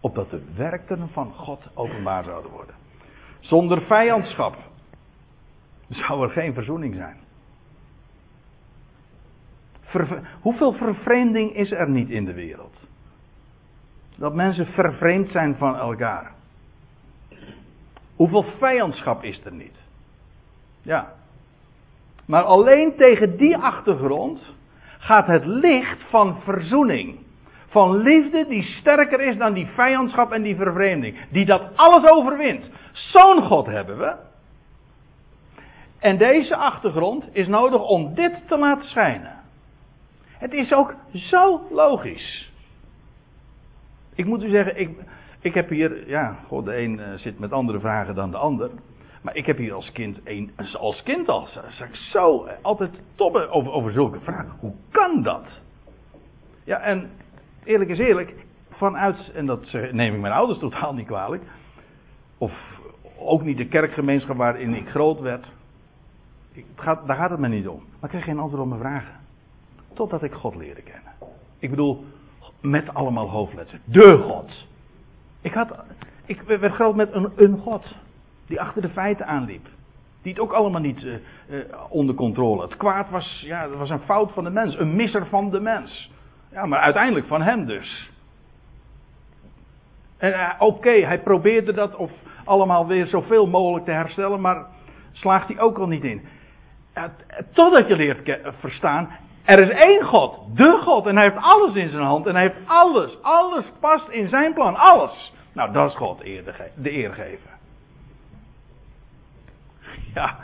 [0.00, 2.74] Opdat de werken van God openbaar zouden worden.
[3.40, 4.69] Zonder vijandschap
[5.90, 7.16] zou er geen verzoening zijn.
[10.40, 12.76] Hoeveel vervreemding is er niet in de wereld?
[14.16, 16.32] Dat mensen vervreemd zijn van elkaar.
[18.16, 19.76] Hoeveel vijandschap is er niet?
[20.82, 21.12] Ja.
[22.26, 24.54] Maar alleen tegen die achtergrond
[24.98, 27.18] gaat het licht van verzoening.
[27.68, 31.16] Van liefde die sterker is dan die vijandschap en die vervreemding.
[31.30, 32.70] Die dat alles overwint.
[32.92, 34.14] Zo'n God hebben we.
[36.00, 39.38] En deze achtergrond is nodig om dit te laten schijnen.
[40.38, 42.52] Het is ook zo logisch.
[44.14, 44.90] Ik moet u zeggen, ik,
[45.40, 48.70] ik heb hier, ja, de een eh, zit met andere vragen dan de ander.
[49.22, 52.90] Maar ik heb hier als kind, een, als kind al, zeg ik zo eh, altijd
[53.14, 54.52] toppen over, over zulke vragen.
[54.60, 55.46] Hoe kan dat?
[56.64, 57.10] Ja, en
[57.64, 58.34] eerlijk is eerlijk,
[58.70, 61.42] vanuit, en dat neem ik mijn ouders totaal niet kwalijk,
[62.38, 62.52] of
[63.18, 65.46] ook niet de kerkgemeenschap waarin ik groot werd,
[67.06, 67.78] daar gaat het me niet om.
[67.78, 69.14] Maar ik kreeg geen antwoord op mijn vragen.
[69.92, 71.12] Totdat ik God leerde kennen.
[71.58, 72.04] Ik bedoel,
[72.60, 73.80] met allemaal hoofdletters.
[73.84, 74.66] De God.
[75.40, 75.74] Ik, had,
[76.24, 77.96] ik werd groot met een, een God.
[78.46, 79.68] Die achter de feiten aanliep.
[80.22, 81.14] Die het ook allemaal niet uh,
[81.48, 82.62] uh, onder controle.
[82.62, 84.78] Het kwaad was, ja, dat was een fout van de mens.
[84.78, 86.10] Een misser van de mens.
[86.52, 88.10] Ja, maar uiteindelijk van hem dus.
[90.16, 92.10] En uh, oké, hij probeerde dat of
[92.44, 94.40] allemaal weer zoveel mogelijk te herstellen.
[94.40, 94.66] Maar
[95.12, 96.22] slaagt hij ook al niet in.
[97.52, 99.10] Totdat je leert verstaan.
[99.44, 102.26] Er is één God, de God, en hij heeft alles in zijn hand.
[102.26, 105.32] En hij heeft alles, alles past in zijn plan, alles.
[105.52, 106.18] Nou, dat is God
[106.74, 107.50] de eer geven.
[110.14, 110.38] Ja.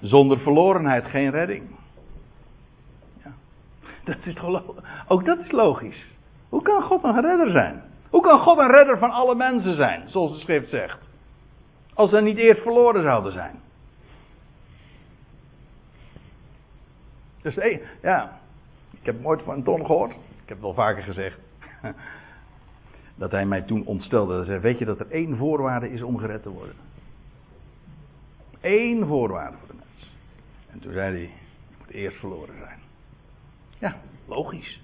[0.00, 1.76] Zonder verlorenheid geen redding.
[3.24, 3.30] Ja.
[4.04, 4.34] Dat is
[5.08, 6.04] ook dat is logisch.
[6.48, 7.82] Hoe kan God een redder zijn?
[8.10, 11.09] Hoe kan God een redder van alle mensen zijn, zoals de schrift zegt?
[12.00, 13.60] Als ze niet eerst verloren zouden zijn.
[17.42, 17.54] Dus
[18.02, 18.38] ja,
[18.90, 20.10] ik heb nooit van Ton gehoord.
[20.10, 21.38] Ik heb het al vaker gezegd.
[23.14, 24.34] Dat hij mij toen ontstelde.
[24.34, 26.74] Hij zei, weet je dat er één voorwaarde is om gered te worden?
[28.60, 30.12] Eén voorwaarde voor de mens.
[30.70, 31.22] En toen zei hij,
[31.68, 32.78] je moet eerst verloren zijn.
[33.78, 33.96] Ja,
[34.26, 34.80] logisch.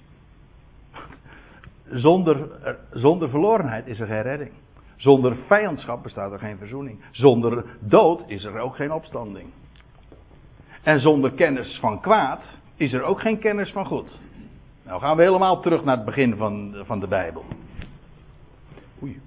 [2.07, 2.49] Zonder,
[2.91, 4.53] zonder verlorenheid is er geen redding.
[4.97, 7.01] Zonder vijandschap bestaat er geen verzoening.
[7.11, 9.49] Zonder dood is er ook geen opstanding.
[10.83, 12.41] En zonder kennis van kwaad
[12.77, 14.19] is er ook geen kennis van goed.
[14.83, 17.45] Nou gaan we helemaal terug naar het begin van, van de Bijbel.
[19.03, 19.21] Oei.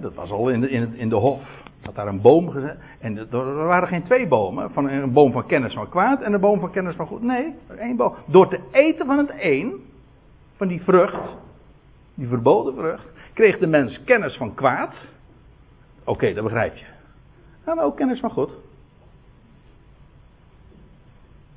[0.00, 1.62] dat was al in de, in, in de hof.
[1.82, 2.78] Had daar een boom gezet.
[2.98, 4.70] En er waren geen twee bomen.
[4.70, 7.22] Van een boom van kennis van kwaad en een boom van kennis van goed.
[7.22, 8.14] Nee, één boom.
[8.26, 9.82] Door te eten van het een,
[10.56, 11.36] van die vrucht,
[12.14, 14.94] die verboden vrucht, kreeg de mens kennis van kwaad.
[16.04, 16.84] Oké, dat begrijp je.
[17.64, 18.50] Maar ook kennis van God.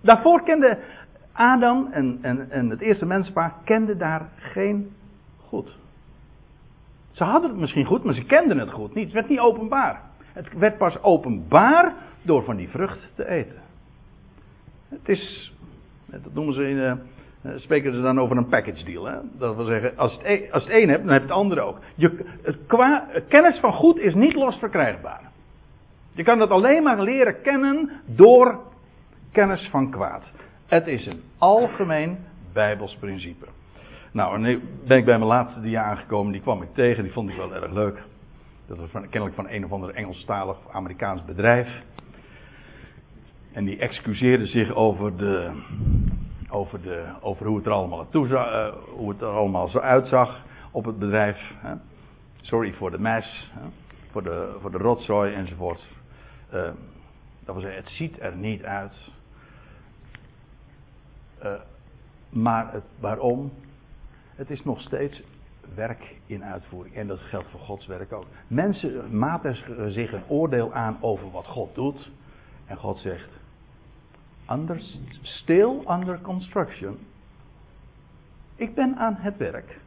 [0.01, 0.77] Daarvoor kende
[1.31, 4.95] Adam en, en, en het eerste menspaar kenden daar geen
[5.37, 5.77] goed.
[7.11, 9.03] Ze hadden het misschien goed, maar ze kenden het goed niet.
[9.03, 10.01] Het werd niet openbaar.
[10.33, 13.61] Het werd pas openbaar door van die vrucht te eten.
[14.89, 15.53] Het is,
[16.05, 16.93] dat noemen ze in, uh,
[17.55, 19.05] spreken ze dan over een package deal.
[19.05, 19.17] Hè?
[19.37, 21.79] Dat wil zeggen, als het, een, het een hebt, dan heb je het andere ook.
[21.95, 22.25] Je,
[23.27, 25.21] kennis van goed is niet los verkrijgbaar.
[26.11, 28.59] Je kan dat alleen maar leren kennen door
[29.31, 30.23] kennis van kwaad.
[30.65, 32.17] Het is een algemeen
[32.53, 33.45] Bijbels principe.
[34.11, 36.31] Nou, en nu ben ik bij mijn laatste dia aangekomen.
[36.31, 38.03] Die kwam ik tegen, die vond ik wel erg leuk.
[38.67, 41.67] Dat was van, kennelijk van een of ander Engelstalig Amerikaans bedrijf.
[43.53, 45.51] En die excuseerde zich over, de,
[46.49, 50.41] over, de, over hoe, het er allemaal uh, hoe het er allemaal zo uitzag
[50.71, 51.53] op het bedrijf.
[51.55, 51.73] Hè.
[52.41, 53.51] Sorry for the mess.
[53.53, 53.67] Hè
[54.17, 55.87] voor de, voor de rotzooi enzovoort.
[56.53, 56.61] Uh,
[57.45, 59.09] dat wil zeggen, het ziet er niet uit.
[61.43, 61.53] Uh,
[62.29, 63.51] maar het, waarom?
[64.35, 65.23] Het is nog steeds
[65.75, 66.95] werk in uitvoering.
[66.95, 68.25] En dat geldt voor Gods werk ook.
[68.47, 69.55] Mensen maten
[69.91, 72.11] zich een oordeel aan over wat God doet.
[72.65, 73.29] En God zegt:
[75.21, 76.97] Still under construction.
[78.55, 79.77] Ik ben aan het werk.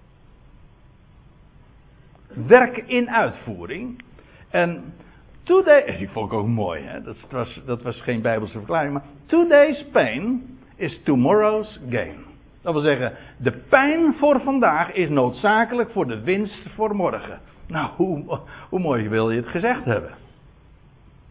[2.47, 4.03] Werk in uitvoering.
[4.51, 4.95] En
[5.43, 7.03] today, die vond ik ook mooi, hè?
[7.03, 12.29] Dat, was, dat was geen Bijbelse verklaring, maar today's pain is tomorrow's gain.
[12.63, 17.41] Dat wil zeggen, de pijn voor vandaag is noodzakelijk voor de winst voor morgen.
[17.67, 18.39] Nou, hoe,
[18.69, 20.15] hoe mooi wil je het gezegd hebben?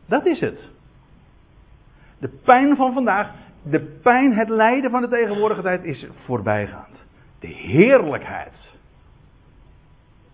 [0.06, 0.60] Dat is het.
[2.20, 3.32] De pijn van vandaag,
[3.64, 7.06] de pijn, het lijden van de tegenwoordige tijd is voorbijgaand.
[7.40, 8.54] De heerlijkheid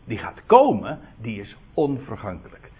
[0.05, 2.71] die gaat komen, die is onvergankelijk.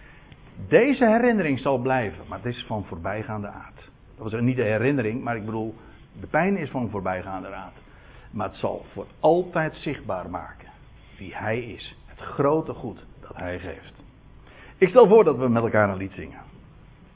[0.68, 3.90] Deze herinnering zal blijven, maar het is van voorbijgaande aard.
[4.16, 5.74] Dat was niet de herinnering, maar ik bedoel,
[6.20, 7.76] de pijn is van voorbijgaande aard.
[8.30, 10.68] Maar het zal voor altijd zichtbaar maken
[11.16, 11.96] wie Hij is.
[12.06, 14.04] Het grote goed dat Hij geeft.
[14.78, 16.45] Ik stel voor dat we met elkaar een lied zingen.